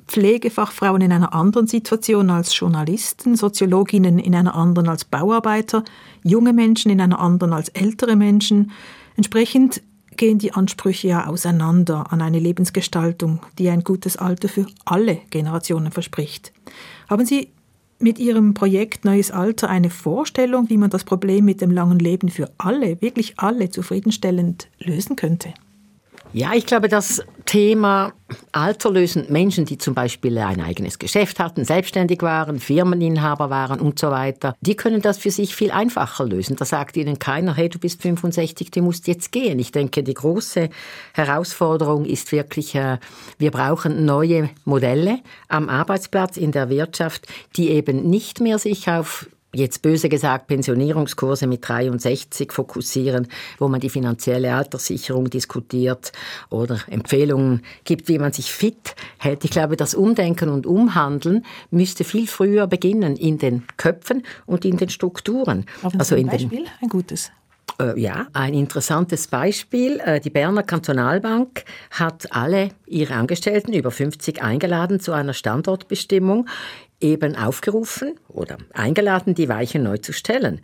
Pflegefachfrauen 0.08 1.02
in 1.02 1.12
einer 1.12 1.34
anderen 1.34 1.66
Situation 1.66 2.30
als 2.30 2.58
Journalisten, 2.58 3.36
Soziologinnen 3.36 4.18
in 4.18 4.34
einer 4.34 4.54
anderen 4.54 4.88
als 4.88 5.04
Bauarbeiter, 5.04 5.84
junge 6.24 6.52
Menschen 6.52 6.90
in 6.90 7.00
einer 7.00 7.20
anderen 7.20 7.52
als 7.52 7.68
ältere 7.68 8.16
Menschen. 8.16 8.72
Entsprechend 9.16 9.82
gehen 10.16 10.38
die 10.38 10.52
Ansprüche 10.52 11.08
ja 11.08 11.26
auseinander 11.26 12.12
an 12.12 12.20
eine 12.20 12.38
Lebensgestaltung, 12.40 13.40
die 13.58 13.68
ein 13.68 13.84
gutes 13.84 14.16
Alter 14.16 14.48
für 14.48 14.66
alle 14.84 15.20
Generationen 15.30 15.92
verspricht. 15.92 16.52
Haben 17.08 17.24
Sie 17.24 17.48
mit 18.00 18.18
Ihrem 18.18 18.54
Projekt 18.54 19.04
Neues 19.04 19.30
Alter 19.30 19.68
eine 19.68 19.90
Vorstellung, 19.90 20.70
wie 20.70 20.76
man 20.76 20.90
das 20.90 21.04
Problem 21.04 21.44
mit 21.44 21.60
dem 21.60 21.70
langen 21.70 21.98
Leben 21.98 22.28
für 22.28 22.50
alle, 22.58 23.00
wirklich 23.00 23.38
alle 23.38 23.70
zufriedenstellend 23.70 24.68
lösen 24.78 25.16
könnte? 25.16 25.54
Ja, 26.32 26.52
ich 26.54 26.66
glaube, 26.66 26.88
das 26.88 27.22
Thema 27.46 28.12
Alter 28.52 28.90
lösen 28.90 29.26
Menschen, 29.30 29.64
die 29.64 29.78
zum 29.78 29.94
Beispiel 29.94 30.36
ein 30.36 30.60
eigenes 30.60 30.98
Geschäft 30.98 31.38
hatten, 31.38 31.64
selbstständig 31.64 32.20
waren, 32.20 32.60
Firmeninhaber 32.60 33.48
waren 33.48 33.80
und 33.80 33.98
so 33.98 34.10
weiter, 34.10 34.54
die 34.60 34.76
können 34.76 35.00
das 35.00 35.16
für 35.16 35.30
sich 35.30 35.56
viel 35.56 35.70
einfacher 35.70 36.26
lösen. 36.26 36.56
Da 36.56 36.66
sagt 36.66 36.98
ihnen 36.98 37.18
keiner, 37.18 37.54
hey, 37.54 37.70
du 37.70 37.78
bist 37.78 38.02
65, 38.02 38.70
du 38.70 38.82
musst 38.82 39.06
jetzt 39.08 39.32
gehen. 39.32 39.58
Ich 39.58 39.72
denke, 39.72 40.02
die 40.02 40.12
große 40.12 40.68
Herausforderung 41.14 42.04
ist 42.04 42.30
wirklich, 42.32 42.74
äh, 42.74 42.98
wir 43.38 43.50
brauchen 43.50 44.04
neue 44.04 44.50
Modelle 44.66 45.20
am 45.48 45.70
Arbeitsplatz, 45.70 46.36
in 46.36 46.52
der 46.52 46.68
Wirtschaft, 46.68 47.26
die 47.56 47.70
eben 47.70 48.10
nicht 48.10 48.40
mehr 48.40 48.58
sich 48.58 48.90
auf 48.90 49.26
jetzt 49.54 49.82
böse 49.82 50.08
gesagt 50.08 50.46
Pensionierungskurse 50.46 51.46
mit 51.46 51.66
63 51.66 52.52
fokussieren, 52.52 53.28
wo 53.58 53.68
man 53.68 53.80
die 53.80 53.88
finanzielle 53.88 54.54
Alterssicherung 54.54 55.30
diskutiert 55.30 56.12
oder 56.50 56.80
Empfehlungen 56.88 57.62
gibt, 57.84 58.08
wie 58.08 58.18
man 58.18 58.32
sich 58.32 58.52
fit 58.52 58.94
hält. 59.18 59.44
Ich 59.44 59.50
glaube, 59.50 59.76
das 59.76 59.94
Umdenken 59.94 60.50
und 60.50 60.66
Umhandeln 60.66 61.44
müsste 61.70 62.04
viel 62.04 62.26
früher 62.26 62.66
beginnen 62.66 63.16
in 63.16 63.38
den 63.38 63.64
Köpfen 63.76 64.22
und 64.46 64.64
in 64.64 64.76
den 64.76 64.90
Strukturen. 64.90 65.64
also 65.98 66.14
ein 66.14 66.26
Beispiel, 66.26 66.64
den, 66.64 66.68
ein 66.82 66.88
gutes. 66.88 67.30
Äh, 67.80 67.98
ja, 68.00 68.26
ein 68.32 68.54
interessantes 68.54 69.28
Beispiel. 69.28 70.00
Äh, 70.00 70.20
die 70.20 70.30
Berner 70.30 70.62
Kantonalbank 70.62 71.64
hat 71.90 72.32
alle 72.34 72.70
ihre 72.86 73.14
Angestellten 73.14 73.72
über 73.72 73.90
50 73.90 74.42
eingeladen 74.42 75.00
zu 75.00 75.12
einer 75.12 75.32
Standortbestimmung 75.32 76.48
eben 77.00 77.36
aufgerufen 77.36 78.14
oder 78.28 78.58
eingeladen, 78.72 79.34
die 79.34 79.48
Weichen 79.48 79.84
neu 79.84 79.98
zu 79.98 80.12
stellen. 80.12 80.60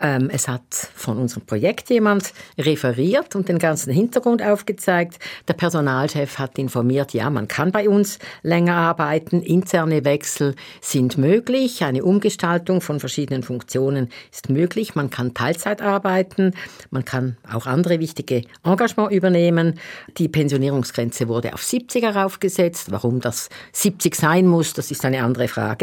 Ähm, 0.00 0.28
es 0.30 0.46
hat 0.46 0.62
von 0.70 1.18
unserem 1.18 1.46
Projekt 1.46 1.88
jemand 1.90 2.32
referiert 2.58 3.34
und 3.34 3.48
den 3.48 3.58
ganzen 3.58 3.92
Hintergrund 3.92 4.42
aufgezeigt. 4.42 5.18
Der 5.48 5.54
Personalchef 5.54 6.38
hat 6.38 6.58
informiert, 6.58 7.14
ja, 7.14 7.30
man 7.30 7.48
kann 7.48 7.72
bei 7.72 7.88
uns 7.88 8.18
länger 8.42 8.74
arbeiten, 8.74 9.42
interne 9.42 10.04
Wechsel 10.04 10.54
sind 10.80 11.16
möglich, 11.16 11.82
eine 11.82 12.04
Umgestaltung 12.04 12.80
von 12.80 13.00
verschiedenen 13.00 13.42
Funktionen 13.42 14.10
ist 14.30 14.50
möglich, 14.50 14.94
man 14.94 15.10
kann 15.10 15.34
Teilzeit 15.34 15.80
arbeiten, 15.80 16.52
man 16.90 17.04
kann 17.04 17.36
auch 17.50 17.66
andere 17.66 17.98
wichtige 17.98 18.42
Engagement 18.62 19.10
übernehmen. 19.10 19.80
Die 20.18 20.28
Pensionierungsgrenze 20.28 21.28
wurde 21.28 21.54
auf 21.54 21.62
70 21.62 22.02
heraufgesetzt. 22.02 22.90
Warum 22.90 23.20
das 23.20 23.48
70 23.72 24.14
sein 24.14 24.46
muss, 24.46 24.72
das 24.74 24.90
ist 24.90 25.04
eine 25.04 25.22
andere 25.22 25.48
Frage. 25.48 25.77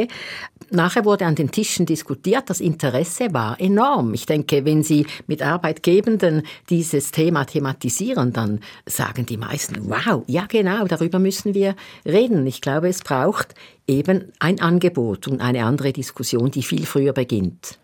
Nachher 0.71 1.05
wurde 1.05 1.25
an 1.25 1.35
den 1.35 1.51
Tischen 1.51 1.85
diskutiert, 1.85 2.49
das 2.49 2.59
Interesse 2.59 3.33
war 3.33 3.59
enorm. 3.59 4.13
Ich 4.13 4.25
denke, 4.25 4.65
wenn 4.65 4.83
Sie 4.83 5.05
mit 5.27 5.41
Arbeitgebenden 5.41 6.43
dieses 6.69 7.11
Thema 7.11 7.45
thematisieren, 7.45 8.33
dann 8.33 8.59
sagen 8.85 9.25
die 9.25 9.37
meisten, 9.37 9.89
wow, 9.89 10.23
ja 10.27 10.45
genau, 10.47 10.85
darüber 10.85 11.19
müssen 11.19 11.53
wir 11.53 11.75
reden. 12.05 12.45
Ich 12.47 12.61
glaube, 12.61 12.89
es 12.89 13.01
braucht 13.01 13.53
eben 13.87 14.31
ein 14.39 14.59
Angebot 14.59 15.27
und 15.27 15.41
eine 15.41 15.65
andere 15.65 15.93
Diskussion, 15.93 16.51
die 16.51 16.63
viel 16.63 16.85
früher 16.85 17.13
beginnt. 17.13 17.77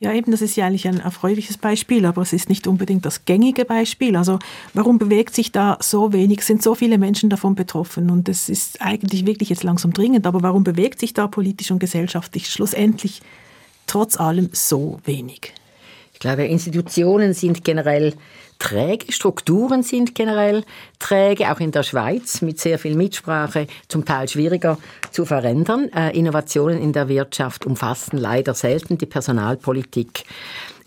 Ja, 0.00 0.12
eben, 0.12 0.30
das 0.30 0.42
ist 0.42 0.54
ja 0.54 0.66
eigentlich 0.66 0.86
ein 0.86 1.00
erfreuliches 1.00 1.58
Beispiel, 1.58 2.06
aber 2.06 2.22
es 2.22 2.32
ist 2.32 2.48
nicht 2.48 2.68
unbedingt 2.68 3.04
das 3.04 3.24
gängige 3.24 3.64
Beispiel. 3.64 4.14
Also 4.14 4.38
warum 4.72 4.98
bewegt 4.98 5.34
sich 5.34 5.50
da 5.50 5.76
so 5.80 6.12
wenig? 6.12 6.42
Sind 6.42 6.62
so 6.62 6.76
viele 6.76 6.98
Menschen 6.98 7.30
davon 7.30 7.56
betroffen? 7.56 8.08
Und 8.08 8.28
es 8.28 8.48
ist 8.48 8.80
eigentlich 8.80 9.26
wirklich 9.26 9.48
jetzt 9.48 9.64
langsam 9.64 9.92
dringend, 9.92 10.24
aber 10.24 10.42
warum 10.42 10.62
bewegt 10.62 11.00
sich 11.00 11.14
da 11.14 11.26
politisch 11.26 11.72
und 11.72 11.80
gesellschaftlich 11.80 12.48
schlussendlich 12.48 13.22
trotz 13.88 14.20
allem 14.20 14.50
so 14.52 15.00
wenig? 15.04 15.52
Ich 16.12 16.20
glaube, 16.20 16.44
Institutionen 16.46 17.32
sind 17.32 17.64
generell 17.64 18.14
träge, 18.58 19.12
Strukturen 19.12 19.82
sind 19.82 20.14
generell 20.14 20.64
träge, 20.98 21.52
auch 21.52 21.60
in 21.60 21.70
der 21.70 21.82
Schweiz 21.82 22.42
mit 22.42 22.60
sehr 22.60 22.78
viel 22.78 22.96
Mitsprache, 22.96 23.66
zum 23.88 24.04
Teil 24.04 24.28
schwieriger 24.28 24.78
zu 25.10 25.24
verändern. 25.24 25.90
Äh, 25.94 26.18
Innovationen 26.18 26.80
in 26.80 26.92
der 26.92 27.08
Wirtschaft 27.08 27.66
umfassen 27.66 28.18
leider 28.18 28.54
selten 28.54 28.98
die 28.98 29.06
Personalpolitik. 29.06 30.24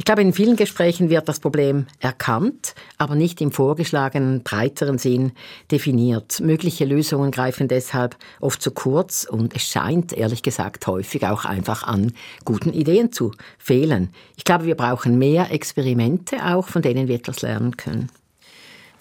Ich 0.01 0.05
glaube, 0.05 0.23
in 0.23 0.33
vielen 0.33 0.55
Gesprächen 0.55 1.11
wird 1.11 1.29
das 1.29 1.39
Problem 1.39 1.85
erkannt, 1.99 2.73
aber 2.97 3.13
nicht 3.13 3.39
im 3.39 3.51
vorgeschlagenen 3.51 4.41
breiteren 4.41 4.97
Sinn 4.97 5.33
definiert. 5.69 6.39
Mögliche 6.39 6.85
Lösungen 6.85 7.29
greifen 7.29 7.67
deshalb 7.67 8.15
oft 8.39 8.63
zu 8.63 8.71
kurz 8.71 9.27
und 9.29 9.55
es 9.55 9.61
scheint 9.61 10.11
ehrlich 10.11 10.41
gesagt 10.41 10.87
häufig 10.87 11.27
auch 11.27 11.45
einfach 11.45 11.83
an 11.83 12.13
guten 12.45 12.73
Ideen 12.73 13.11
zu 13.11 13.31
fehlen. 13.59 14.09
Ich 14.37 14.43
glaube, 14.43 14.65
wir 14.65 14.73
brauchen 14.73 15.19
mehr 15.19 15.51
Experimente 15.51 16.47
auch, 16.47 16.67
von 16.67 16.81
denen 16.81 17.07
wir 17.07 17.17
etwas 17.17 17.43
lernen 17.43 17.77
können. 17.77 18.09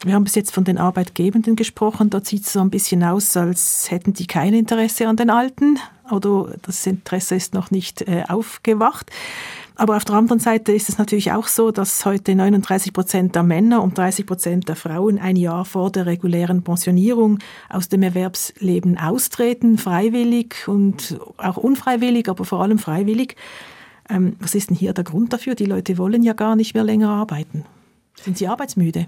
Wir 0.04 0.12
haben 0.12 0.24
bis 0.24 0.34
jetzt 0.34 0.52
von 0.52 0.64
den 0.64 0.76
Arbeitgebenden 0.76 1.56
gesprochen. 1.56 2.10
Da 2.10 2.20
sieht 2.22 2.44
es 2.44 2.52
so 2.52 2.60
ein 2.60 2.68
bisschen 2.68 3.02
aus, 3.04 3.38
als 3.38 3.90
hätten 3.90 4.12
die 4.12 4.26
kein 4.26 4.52
Interesse 4.52 5.08
an 5.08 5.16
den 5.16 5.30
Alten 5.30 5.78
oder 6.10 6.54
das 6.62 6.86
Interesse 6.86 7.36
ist 7.36 7.54
noch 7.54 7.70
nicht 7.70 8.02
äh, 8.02 8.24
aufgewacht. 8.28 9.10
Aber 9.80 9.96
auf 9.96 10.04
der 10.04 10.16
anderen 10.16 10.40
Seite 10.40 10.72
ist 10.72 10.90
es 10.90 10.98
natürlich 10.98 11.32
auch 11.32 11.48
so, 11.48 11.70
dass 11.70 12.04
heute 12.04 12.34
39 12.34 12.92
Prozent 12.92 13.34
der 13.34 13.42
Männer 13.42 13.82
und 13.82 13.96
30 13.96 14.26
Prozent 14.26 14.68
der 14.68 14.76
Frauen 14.76 15.18
ein 15.18 15.36
Jahr 15.36 15.64
vor 15.64 15.90
der 15.90 16.04
regulären 16.04 16.62
Pensionierung 16.62 17.38
aus 17.70 17.88
dem 17.88 18.02
Erwerbsleben 18.02 18.98
austreten, 18.98 19.78
freiwillig 19.78 20.68
und 20.68 21.18
auch 21.38 21.56
unfreiwillig, 21.56 22.28
aber 22.28 22.44
vor 22.44 22.60
allem 22.60 22.78
freiwillig. 22.78 23.36
Ähm, 24.10 24.36
was 24.38 24.54
ist 24.54 24.68
denn 24.68 24.76
hier 24.76 24.92
der 24.92 25.04
Grund 25.04 25.32
dafür? 25.32 25.54
Die 25.54 25.64
Leute 25.64 25.96
wollen 25.96 26.22
ja 26.22 26.34
gar 26.34 26.56
nicht 26.56 26.74
mehr 26.74 26.84
länger 26.84 27.08
arbeiten. 27.08 27.64
Sind 28.22 28.36
sie 28.36 28.48
arbeitsmüde? 28.48 29.06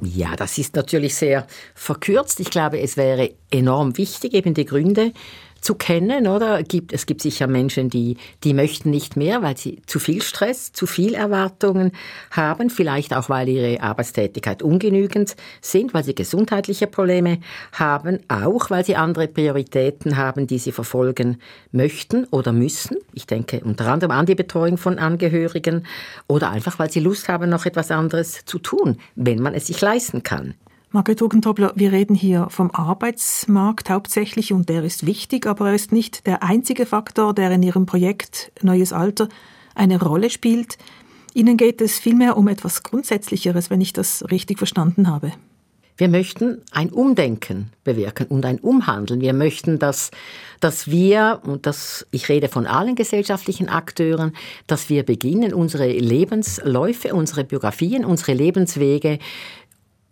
Ja, 0.00 0.36
das 0.36 0.56
ist 0.56 0.74
natürlich 0.74 1.16
sehr 1.16 1.46
verkürzt. 1.74 2.40
Ich 2.40 2.50
glaube, 2.50 2.80
es 2.80 2.96
wäre 2.96 3.32
enorm 3.50 3.98
wichtig, 3.98 4.32
eben 4.32 4.54
die 4.54 4.64
Gründe 4.64 5.12
zu 5.60 5.74
kennen, 5.74 6.26
oder? 6.26 6.62
Gibt, 6.62 6.92
es 6.92 7.06
gibt 7.06 7.22
sicher 7.22 7.46
Menschen, 7.46 7.90
die, 7.90 8.16
die 8.44 8.54
möchten 8.54 8.90
nicht 8.90 9.16
mehr, 9.16 9.42
weil 9.42 9.56
sie 9.56 9.82
zu 9.86 9.98
viel 9.98 10.22
Stress, 10.22 10.72
zu 10.72 10.86
viel 10.86 11.14
Erwartungen 11.14 11.92
haben, 12.30 12.70
vielleicht 12.70 13.14
auch, 13.14 13.28
weil 13.28 13.48
ihre 13.48 13.82
Arbeitstätigkeit 13.82 14.62
ungenügend 14.62 15.36
sind, 15.60 15.94
weil 15.94 16.04
sie 16.04 16.14
gesundheitliche 16.14 16.86
Probleme 16.86 17.38
haben, 17.72 18.20
auch 18.28 18.70
weil 18.70 18.84
sie 18.84 18.96
andere 18.96 19.28
Prioritäten 19.28 20.16
haben, 20.16 20.46
die 20.46 20.58
sie 20.58 20.72
verfolgen 20.72 21.38
möchten 21.72 22.24
oder 22.26 22.52
müssen. 22.52 22.96
Ich 23.12 23.26
denke 23.26 23.60
unter 23.64 23.86
anderem 23.88 24.12
an 24.12 24.26
die 24.26 24.34
Betreuung 24.34 24.78
von 24.78 24.98
Angehörigen 24.98 25.86
oder 26.26 26.50
einfach, 26.50 26.78
weil 26.78 26.90
sie 26.90 27.00
Lust 27.00 27.28
haben, 27.28 27.50
noch 27.50 27.66
etwas 27.66 27.90
anderes 27.90 28.44
zu 28.44 28.58
tun, 28.58 28.98
wenn 29.14 29.40
man 29.40 29.54
es 29.54 29.66
sich 29.66 29.80
leisten 29.80 30.22
kann. 30.22 30.54
Margret 30.90 31.20
Hugentobler, 31.20 31.72
wir 31.74 31.92
reden 31.92 32.14
hier 32.14 32.46
vom 32.48 32.70
Arbeitsmarkt 32.70 33.90
hauptsächlich 33.90 34.54
und 34.54 34.70
der 34.70 34.84
ist 34.84 35.04
wichtig, 35.04 35.46
aber 35.46 35.68
er 35.68 35.74
ist 35.74 35.92
nicht 35.92 36.26
der 36.26 36.42
einzige 36.42 36.86
Faktor, 36.86 37.34
der 37.34 37.50
in 37.50 37.62
Ihrem 37.62 37.84
Projekt 37.84 38.50
Neues 38.62 38.94
Alter 38.94 39.28
eine 39.74 40.00
Rolle 40.00 40.30
spielt. 40.30 40.78
Ihnen 41.34 41.58
geht 41.58 41.82
es 41.82 41.98
vielmehr 41.98 42.38
um 42.38 42.48
etwas 42.48 42.84
Grundsätzlicheres, 42.84 43.68
wenn 43.68 43.82
ich 43.82 43.92
das 43.92 44.24
richtig 44.30 44.56
verstanden 44.56 45.08
habe. 45.08 45.32
Wir 45.98 46.08
möchten 46.08 46.62
ein 46.70 46.90
Umdenken 46.90 47.72
bewirken 47.82 48.28
und 48.28 48.46
ein 48.46 48.60
Umhandeln. 48.60 49.20
Wir 49.20 49.32
möchten, 49.32 49.80
dass, 49.80 50.12
dass 50.60 50.88
wir, 50.88 51.40
und 51.42 51.66
das, 51.66 52.06
ich 52.12 52.28
rede 52.28 52.48
von 52.48 52.68
allen 52.68 52.94
gesellschaftlichen 52.94 53.68
Akteuren, 53.68 54.32
dass 54.68 54.88
wir 54.88 55.02
beginnen, 55.02 55.52
unsere 55.52 55.88
Lebensläufe, 55.88 57.14
unsere 57.14 57.42
Biografien, 57.42 58.04
unsere 58.04 58.32
Lebenswege 58.32 59.18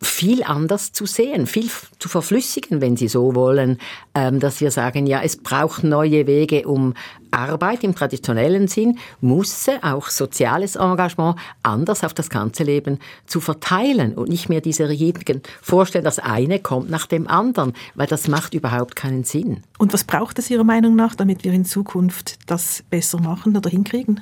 viel 0.03 0.43
anders 0.43 0.93
zu 0.93 1.07
sehen, 1.07 1.47
viel 1.47 1.71
zu 1.99 2.09
verflüssigen, 2.09 2.81
wenn 2.81 2.97
Sie 2.97 3.09
so 3.09 3.35
wollen, 3.35 3.79
ähm, 4.15 4.41
dass 4.41 4.61
wir 4.61 4.71
sagen, 4.71 5.07
ja, 5.07 5.23
es 5.23 5.39
braucht 5.39 5.85
neue 5.85 6.27
Wege, 6.27 6.69
um 6.69 6.93
Arbeit 7.31 7.83
im 7.83 7.95
traditionellen 7.95 8.69
Sinn, 8.69 8.99
muss 9.21 9.67
auch 9.83 10.09
soziales 10.09 10.77
Engagement 10.77 11.37
anders 11.63 12.05
auf 12.05 12.15
das 12.15 12.31
ganze 12.31 12.63
Leben 12.63 12.99
zu 13.27 13.41
verteilen 13.41 14.15
und 14.15 14.29
nicht 14.29 14.49
mehr 14.49 14.61
diese 14.61 14.89
rigiden 14.89 15.43
Vorstellungen, 15.63 16.05
das 16.05 16.19
eine 16.19 16.61
kommt 16.61 16.91
nach 16.91 17.07
dem 17.07 17.27
anderen, 17.27 17.73
weil 17.95 18.07
das 18.07 18.29
macht 18.29 18.55
überhaupt 18.55 18.97
keinen 18.97 19.25
Sinn. 19.25 19.63
Und 19.79 19.93
was 19.93 20.05
braucht 20.05 20.39
es 20.39 20.51
Ihrer 20.51 20.65
Meinung 20.65 20.95
nach, 20.95 21.15
damit 21.15 21.45
wir 21.45 21.53
in 21.53 21.65
Zukunft 21.65 22.39
das 22.47 22.85
besser 22.91 23.21
machen 23.21 23.57
oder 23.57 23.71
hinkriegen? 23.71 24.21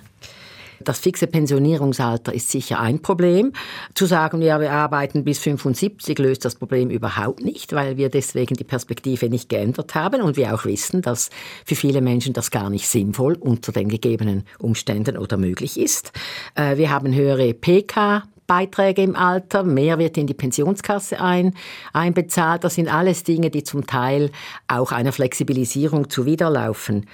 Das 0.85 0.99
fixe 0.99 1.27
Pensionierungsalter 1.27 2.33
ist 2.33 2.51
sicher 2.51 2.81
ein 2.81 3.01
Problem. 3.03 3.53
Zu 3.95 4.07
sagen, 4.07 4.43
ja, 4.43 4.61
wir 4.61 4.73
arbeiten 4.73 5.25
bis 5.25 5.39
75 5.39 6.19
löst 6.19 6.45
das 6.45 6.55
Problem 6.55 6.91
überhaupt 6.91 7.45
nicht, 7.45 7.73
weil 7.73 7.97
wir 7.97 8.09
deswegen 8.09 8.55
die 8.55 8.65
Perspektive 8.65 9.29
nicht 9.29 9.49
geändert 9.49 9.95
haben 9.95 10.23
und 10.23 10.37
wir 10.37 10.55
auch 10.55 10.65
wissen, 10.65 11.03
dass 11.03 11.31
für 11.65 11.75
viele 11.75 12.01
Menschen 12.01 12.33
das 12.33 12.51
gar 12.51 12.71
nicht 12.71 12.89
sinnvoll 12.89 13.35
unter 13.35 13.73
den 13.73 13.89
gegebenen 13.89 14.45
Umständen 14.59 15.17
oder 15.17 15.37
möglich 15.37 15.79
ist. 15.79 16.13
Äh, 16.55 16.77
wir 16.77 16.91
haben 16.91 17.15
höhere 17.15 17.55
PK 17.55 18.25
Beiträge 18.47 19.03
im 19.03 19.17
Alter, 19.17 19.63
mehr 19.63 19.99
wird 19.99 20.19
in 20.19 20.27
die 20.27 20.35
Pensionskasse 20.35 21.21
ein, 21.21 21.55
einbezahlt. 21.93 22.65
Das 22.65 22.75
sind 22.75 22.93
alles 22.93 23.25
Dinge, 23.25 23.51
die 23.51 23.65
zum 23.65 23.87
Teil 23.87 24.31
auch 24.69 24.93
einer 24.93 25.13
Flexibilisierung 25.13 26.11
zuwiderlaufen 26.11 27.07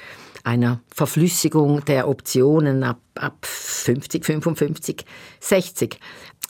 einer 0.44 0.81
Verflüssigung 0.94 1.85
der 1.85 2.09
Optionen 2.09 2.83
ab, 2.83 3.00
ab 3.14 3.44
50, 3.44 4.24
55, 4.24 5.05
60. 5.40 5.98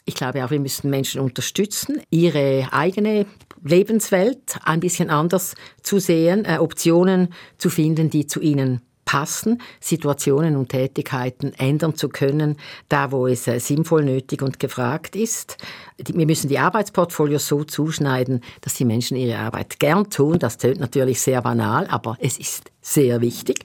Ich 0.05 0.15
glaube 0.15 0.45
auch, 0.45 0.51
wir 0.51 0.61
müssen 0.61 0.91
Menschen 0.91 1.21
unterstützen, 1.21 2.01
ihre 2.11 2.69
eigene 2.73 3.27
Lebenswelt 3.63 4.59
ein 4.65 4.81
bisschen 4.81 5.11
anders 5.11 5.55
zu 5.83 5.99
sehen, 5.99 6.45
äh, 6.45 6.59
Optionen 6.59 7.29
zu 7.59 7.71
finden, 7.71 8.11
die 8.11 8.27
zu 8.27 8.41
ihnen 8.41 8.81
passen, 9.11 9.61
Situationen 9.81 10.55
und 10.55 10.69
Tätigkeiten 10.69 11.53
ändern 11.55 11.97
zu 11.97 12.09
können, 12.09 12.57
da 12.89 13.11
wo 13.11 13.27
es 13.27 13.49
äh, 13.49 13.59
sinnvoll, 13.59 14.05
nötig 14.05 14.41
und 14.41 14.61
gefragt 14.61 15.17
ist. 15.17 15.57
Wir 15.99 16.27
müssen 16.27 16.49
die 16.49 16.61
Arbeitsportfolios 16.61 17.49
so 17.49 17.65
zuschneiden, 17.65 18.41
dass 18.61 18.75
die 18.75 18.85
Menschen 18.85 19.17
ihre 19.17 19.39
Arbeit 19.39 19.81
gern 19.81 20.11
tun. 20.11 20.39
Das 20.39 20.59
tönt 20.59 20.79
natürlich 20.79 21.21
sehr 21.21 21.43
banal, 21.43 21.89
aber 21.89 22.17
es 22.21 22.39
ist 22.39 22.71
sehr 22.81 23.21
wichtig. 23.21 23.65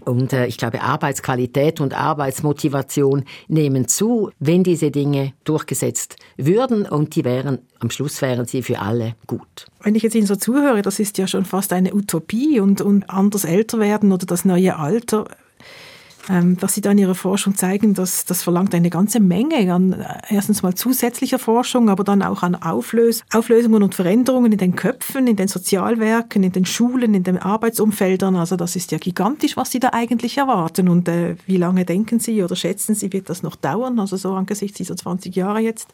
Und 0.00 0.32
äh, 0.32 0.46
ich 0.46 0.56
glaube, 0.56 0.82
Arbeitsqualität 0.82 1.80
und 1.80 1.94
Arbeitsmotivation 1.94 3.24
nehmen 3.48 3.88
zu, 3.88 4.30
wenn 4.38 4.64
diese 4.64 4.90
Dinge 4.90 5.32
durchgesetzt 5.44 6.16
würden 6.36 6.86
und 6.86 7.14
die 7.14 7.24
wären, 7.24 7.58
am 7.80 7.90
Schluss 7.90 8.22
wären 8.22 8.46
sie 8.46 8.62
für 8.62 8.78
alle 8.78 9.14
gut. 9.26 9.66
Wenn 9.82 9.94
ich 9.94 10.02
jetzt 10.02 10.14
Ihnen 10.14 10.26
so 10.26 10.36
zuhöre, 10.36 10.82
das 10.82 10.98
ist 10.98 11.18
ja 11.18 11.26
schon 11.26 11.44
fast 11.44 11.72
eine 11.72 11.94
Utopie 11.94 12.60
und, 12.60 12.80
und 12.80 13.10
anders 13.10 13.44
älter 13.44 13.78
werden 13.80 14.12
oder 14.12 14.26
das 14.26 14.44
neue 14.44 14.76
Alter 14.76 15.26
was 16.28 16.74
Sie 16.74 16.80
da 16.80 16.92
in 16.92 16.98
Ihrer 16.98 17.14
Forschung 17.14 17.54
zeigen, 17.54 17.94
das, 17.94 18.24
das 18.24 18.42
verlangt 18.42 18.74
eine 18.74 18.90
ganze 18.90 19.20
Menge 19.20 19.72
an 19.72 19.92
äh, 19.92 20.20
erstens 20.30 20.62
mal 20.62 20.74
zusätzlicher 20.74 21.38
Forschung, 21.38 21.90
aber 21.90 22.04
dann 22.04 22.22
auch 22.22 22.42
an 22.42 22.54
Auflös 22.54 23.22
Auflösungen 23.32 23.82
und 23.82 23.94
Veränderungen 23.94 24.52
in 24.52 24.58
den 24.58 24.74
Köpfen, 24.74 25.26
in 25.26 25.36
den 25.36 25.48
Sozialwerken, 25.48 26.42
in 26.42 26.52
den 26.52 26.64
Schulen, 26.64 27.14
in 27.14 27.24
den 27.24 27.38
Arbeitsumfeldern. 27.38 28.36
Also 28.36 28.56
das 28.56 28.74
ist 28.76 28.92
ja 28.92 28.98
gigantisch, 28.98 29.56
was 29.56 29.70
Sie 29.70 29.80
da 29.80 29.90
eigentlich 29.92 30.38
erwarten. 30.38 30.88
Und 30.88 31.08
äh, 31.08 31.36
wie 31.46 31.58
lange 31.58 31.84
denken 31.84 32.20
Sie 32.20 32.42
oder 32.42 32.56
schätzen 32.56 32.94
Sie, 32.94 33.12
wird 33.12 33.28
das 33.28 33.42
noch 33.42 33.56
dauern? 33.56 33.98
Also 33.98 34.16
so 34.16 34.32
angesichts 34.34 34.78
dieser 34.78 34.96
20 34.96 35.34
Jahre 35.36 35.60
jetzt, 35.60 35.88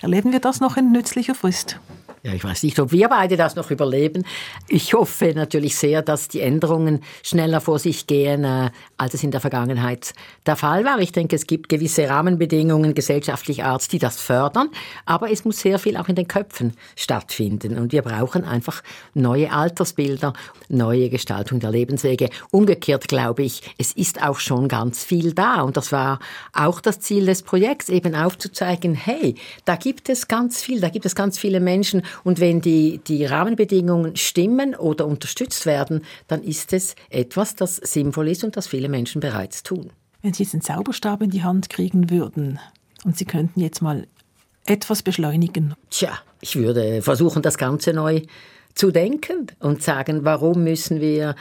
erleben 0.00 0.32
wir 0.32 0.40
das 0.40 0.60
noch 0.60 0.76
in 0.76 0.92
nützlicher 0.92 1.34
Frist? 1.34 1.80
Ja, 2.24 2.32
ich 2.32 2.44
weiß 2.44 2.62
nicht, 2.62 2.78
ob 2.78 2.92
wir 2.92 3.08
beide 3.08 3.36
das 3.36 3.56
noch 3.56 3.72
überleben. 3.72 4.24
Ich 4.68 4.94
hoffe 4.94 5.32
natürlich 5.34 5.76
sehr, 5.76 6.02
dass 6.02 6.28
die 6.28 6.40
Änderungen 6.40 7.02
schneller 7.24 7.60
vor 7.60 7.80
sich 7.80 8.06
gehen, 8.06 8.44
äh, 8.44 8.70
als 8.96 9.14
es 9.14 9.24
in 9.24 9.32
der 9.32 9.40
Vergangenheit 9.40 10.14
der 10.46 10.54
Fall 10.54 10.84
war. 10.84 11.00
Ich 11.00 11.10
denke, 11.10 11.34
es 11.34 11.48
gibt 11.48 11.68
gewisse 11.68 12.08
Rahmenbedingungen 12.08 12.94
gesellschaftlicher 12.94 13.64
Art, 13.64 13.90
die 13.90 13.98
das 13.98 14.20
fördern, 14.20 14.68
aber 15.04 15.32
es 15.32 15.44
muss 15.44 15.58
sehr 15.58 15.80
viel 15.80 15.96
auch 15.96 16.06
in 16.06 16.14
den 16.14 16.28
Köpfen 16.28 16.74
stattfinden. 16.94 17.76
Und 17.76 17.90
wir 17.90 18.02
brauchen 18.02 18.44
einfach 18.44 18.84
neue 19.14 19.50
Altersbilder, 19.50 20.32
neue 20.68 21.10
Gestaltung 21.10 21.58
der 21.58 21.72
Lebenswege. 21.72 22.28
Umgekehrt 22.52 23.08
glaube 23.08 23.42
ich, 23.42 23.62
es 23.78 23.94
ist 23.94 24.22
auch 24.22 24.38
schon 24.38 24.68
ganz 24.68 25.02
viel 25.02 25.32
da. 25.32 25.62
Und 25.62 25.76
das 25.76 25.90
war 25.90 26.20
auch 26.52 26.80
das 26.80 27.00
Ziel 27.00 27.26
des 27.26 27.42
Projekts, 27.42 27.88
eben 27.88 28.14
aufzuzeigen, 28.14 28.94
hey, 28.94 29.34
da 29.64 29.74
gibt 29.74 30.08
es 30.08 30.28
ganz 30.28 30.62
viel, 30.62 30.80
da 30.80 30.88
gibt 30.88 31.04
es 31.04 31.16
ganz 31.16 31.36
viele 31.36 31.58
Menschen, 31.58 32.02
und 32.24 32.40
wenn 32.40 32.60
die, 32.60 33.00
die 33.06 33.24
Rahmenbedingungen 33.24 34.16
stimmen 34.16 34.74
oder 34.74 35.06
unterstützt 35.06 35.66
werden, 35.66 36.02
dann 36.28 36.42
ist 36.42 36.72
es 36.72 36.94
etwas, 37.10 37.54
das 37.54 37.76
sinnvoll 37.76 38.28
ist 38.28 38.44
und 38.44 38.56
das 38.56 38.66
viele 38.66 38.88
Menschen 38.88 39.20
bereits 39.20 39.62
tun. 39.62 39.90
Wenn 40.22 40.32
Sie 40.32 40.44
jetzt 40.44 40.54
einen 40.54 40.62
Zauberstab 40.62 41.22
in 41.22 41.30
die 41.30 41.42
Hand 41.42 41.68
kriegen 41.68 42.10
würden 42.10 42.60
und 43.04 43.18
Sie 43.18 43.24
könnten 43.24 43.60
jetzt 43.60 43.82
mal 43.82 44.06
etwas 44.64 45.02
beschleunigen. 45.02 45.74
Tja, 45.90 46.18
ich 46.40 46.56
würde 46.56 47.02
versuchen, 47.02 47.42
das 47.42 47.58
Ganze 47.58 47.92
neu 47.92 48.22
zu 48.74 48.90
denken 48.90 49.48
und 49.58 49.82
sagen, 49.82 50.24
warum 50.24 50.64
müssen 50.64 51.00
wir 51.00 51.34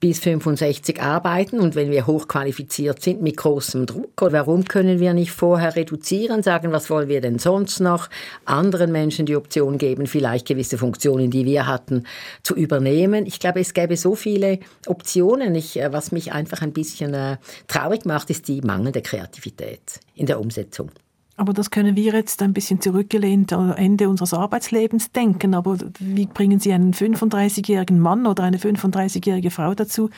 bis 0.00 0.20
65 0.20 1.00
arbeiten 1.02 1.60
und 1.60 1.74
wenn 1.74 1.90
wir 1.90 2.06
hochqualifiziert 2.06 3.02
sind 3.02 3.22
mit 3.22 3.36
großem 3.36 3.86
Druck, 3.86 4.12
warum 4.20 4.64
können 4.64 5.00
wir 5.00 5.14
nicht 5.14 5.32
vorher 5.32 5.76
reduzieren, 5.76 6.42
sagen, 6.42 6.72
was 6.72 6.90
wollen 6.90 7.08
wir 7.08 7.20
denn 7.20 7.38
sonst 7.38 7.80
noch, 7.80 8.08
anderen 8.44 8.92
Menschen 8.92 9.26
die 9.26 9.36
Option 9.36 9.78
geben, 9.78 10.06
vielleicht 10.06 10.46
gewisse 10.46 10.78
Funktionen, 10.78 11.30
die 11.30 11.44
wir 11.44 11.66
hatten, 11.66 12.04
zu 12.42 12.54
übernehmen. 12.54 13.26
Ich 13.26 13.40
glaube, 13.40 13.60
es 13.60 13.74
gäbe 13.74 13.96
so 13.96 14.14
viele 14.14 14.58
Optionen. 14.86 15.54
Ich, 15.54 15.78
äh, 15.80 15.92
was 15.92 16.12
mich 16.12 16.32
einfach 16.32 16.62
ein 16.62 16.72
bisschen 16.72 17.14
äh, 17.14 17.36
traurig 17.68 18.04
macht, 18.04 18.30
ist 18.30 18.48
die 18.48 18.60
mangelnde 18.60 19.02
Kreativität 19.02 20.00
in 20.14 20.26
der 20.26 20.40
Umsetzung. 20.40 20.90
Aber 21.36 21.52
das 21.52 21.70
können 21.70 21.96
wir 21.96 22.14
jetzt 22.14 22.40
ein 22.42 22.54
bisschen 22.54 22.80
zurückgelehnt 22.80 23.52
am 23.52 23.72
Ende 23.72 24.08
unseres 24.08 24.32
Arbeitslebens 24.32 25.12
denken. 25.12 25.54
Aber 25.54 25.76
wie 25.98 26.26
bringen 26.26 26.60
Sie 26.60 26.72
einen 26.72 26.94
35-jährigen 26.94 28.00
Mann 28.00 28.26
oder 28.26 28.44
eine 28.44 28.56
35-jährige 28.56 29.50
Frau 29.50 29.74
dazu, 29.74 30.10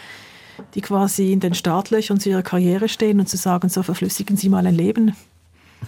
die 0.74 0.81
quasi 0.81 1.33
in 1.33 1.40
den 1.40 1.54
Startlöchern 1.54 2.20
zu 2.20 2.31
ihrer 2.31 2.42
Karriere 2.42 2.88
stehen 2.88 3.18
und 3.18 3.28
zu 3.28 3.37
sagen, 3.37 3.68
so 3.68 3.83
verflüssigen 3.83 4.37
Sie 4.37 4.48
mal 4.48 4.66
ein 4.66 4.74
Leben? 4.74 5.14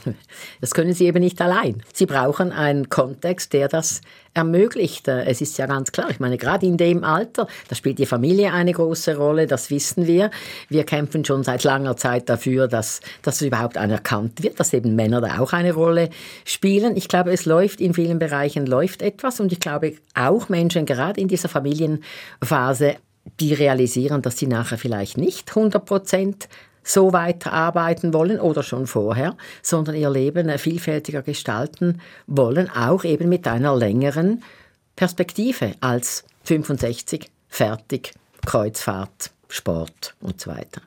Das 0.60 0.72
können 0.72 0.92
Sie 0.92 1.06
eben 1.06 1.20
nicht 1.20 1.40
allein. 1.40 1.82
Sie 1.92 2.06
brauchen 2.06 2.52
einen 2.52 2.88
Kontext, 2.88 3.52
der 3.52 3.68
das 3.68 4.02
ermöglicht. 4.34 5.08
Es 5.08 5.40
ist 5.40 5.58
ja 5.58 5.66
ganz 5.66 5.90
klar, 5.90 6.10
ich 6.10 6.20
meine, 6.20 6.36
gerade 6.38 6.66
in 6.66 6.76
dem 6.76 7.02
Alter, 7.02 7.48
da 7.68 7.74
spielt 7.74 7.98
die 7.98 8.06
Familie 8.06 8.52
eine 8.52 8.72
große 8.72 9.16
Rolle, 9.16 9.46
das 9.46 9.70
wissen 9.70 10.06
wir. 10.06 10.30
Wir 10.68 10.84
kämpfen 10.84 11.24
schon 11.24 11.42
seit 11.42 11.64
langer 11.64 11.96
Zeit 11.96 12.28
dafür, 12.28 12.68
dass 12.68 13.00
das 13.22 13.42
überhaupt 13.42 13.76
anerkannt 13.76 14.42
wird, 14.42 14.60
dass 14.60 14.72
eben 14.72 14.94
Männer 14.94 15.20
da 15.20 15.40
auch 15.40 15.52
eine 15.52 15.72
Rolle 15.72 16.10
spielen. 16.44 16.96
Ich 16.96 17.08
glaube, 17.08 17.32
es 17.32 17.44
läuft 17.44 17.80
in 17.80 17.94
vielen 17.94 18.18
Bereichen 18.18 18.66
läuft 18.66 19.02
etwas 19.02 19.40
und 19.40 19.52
ich 19.52 19.60
glaube 19.60 19.96
auch 20.14 20.48
Menschen 20.48 20.86
gerade 20.86 21.20
in 21.20 21.28
dieser 21.28 21.48
Familienphase 21.48 22.96
die 23.38 23.54
realisieren, 23.54 24.22
dass 24.22 24.38
sie 24.38 24.46
nachher 24.46 24.78
vielleicht 24.78 25.18
nicht 25.18 25.50
100 25.50 25.84
Prozent 25.84 26.48
so 26.82 27.12
weiterarbeiten 27.12 28.14
wollen 28.14 28.40
oder 28.40 28.62
schon 28.62 28.86
vorher, 28.86 29.36
sondern 29.62 29.94
ihr 29.94 30.10
Leben 30.10 30.50
vielfältiger 30.58 31.22
gestalten 31.22 32.00
wollen, 32.26 32.70
auch 32.70 33.04
eben 33.04 33.28
mit 33.28 33.46
einer 33.46 33.76
längeren 33.76 34.42
Perspektive 34.96 35.74
als 35.80 36.24
65, 36.44 37.30
fertig, 37.48 38.12
Kreuzfahrt, 38.44 39.30
Sport 39.48 40.14
und 40.20 40.40
so 40.40 40.50
weiter. 40.50 40.82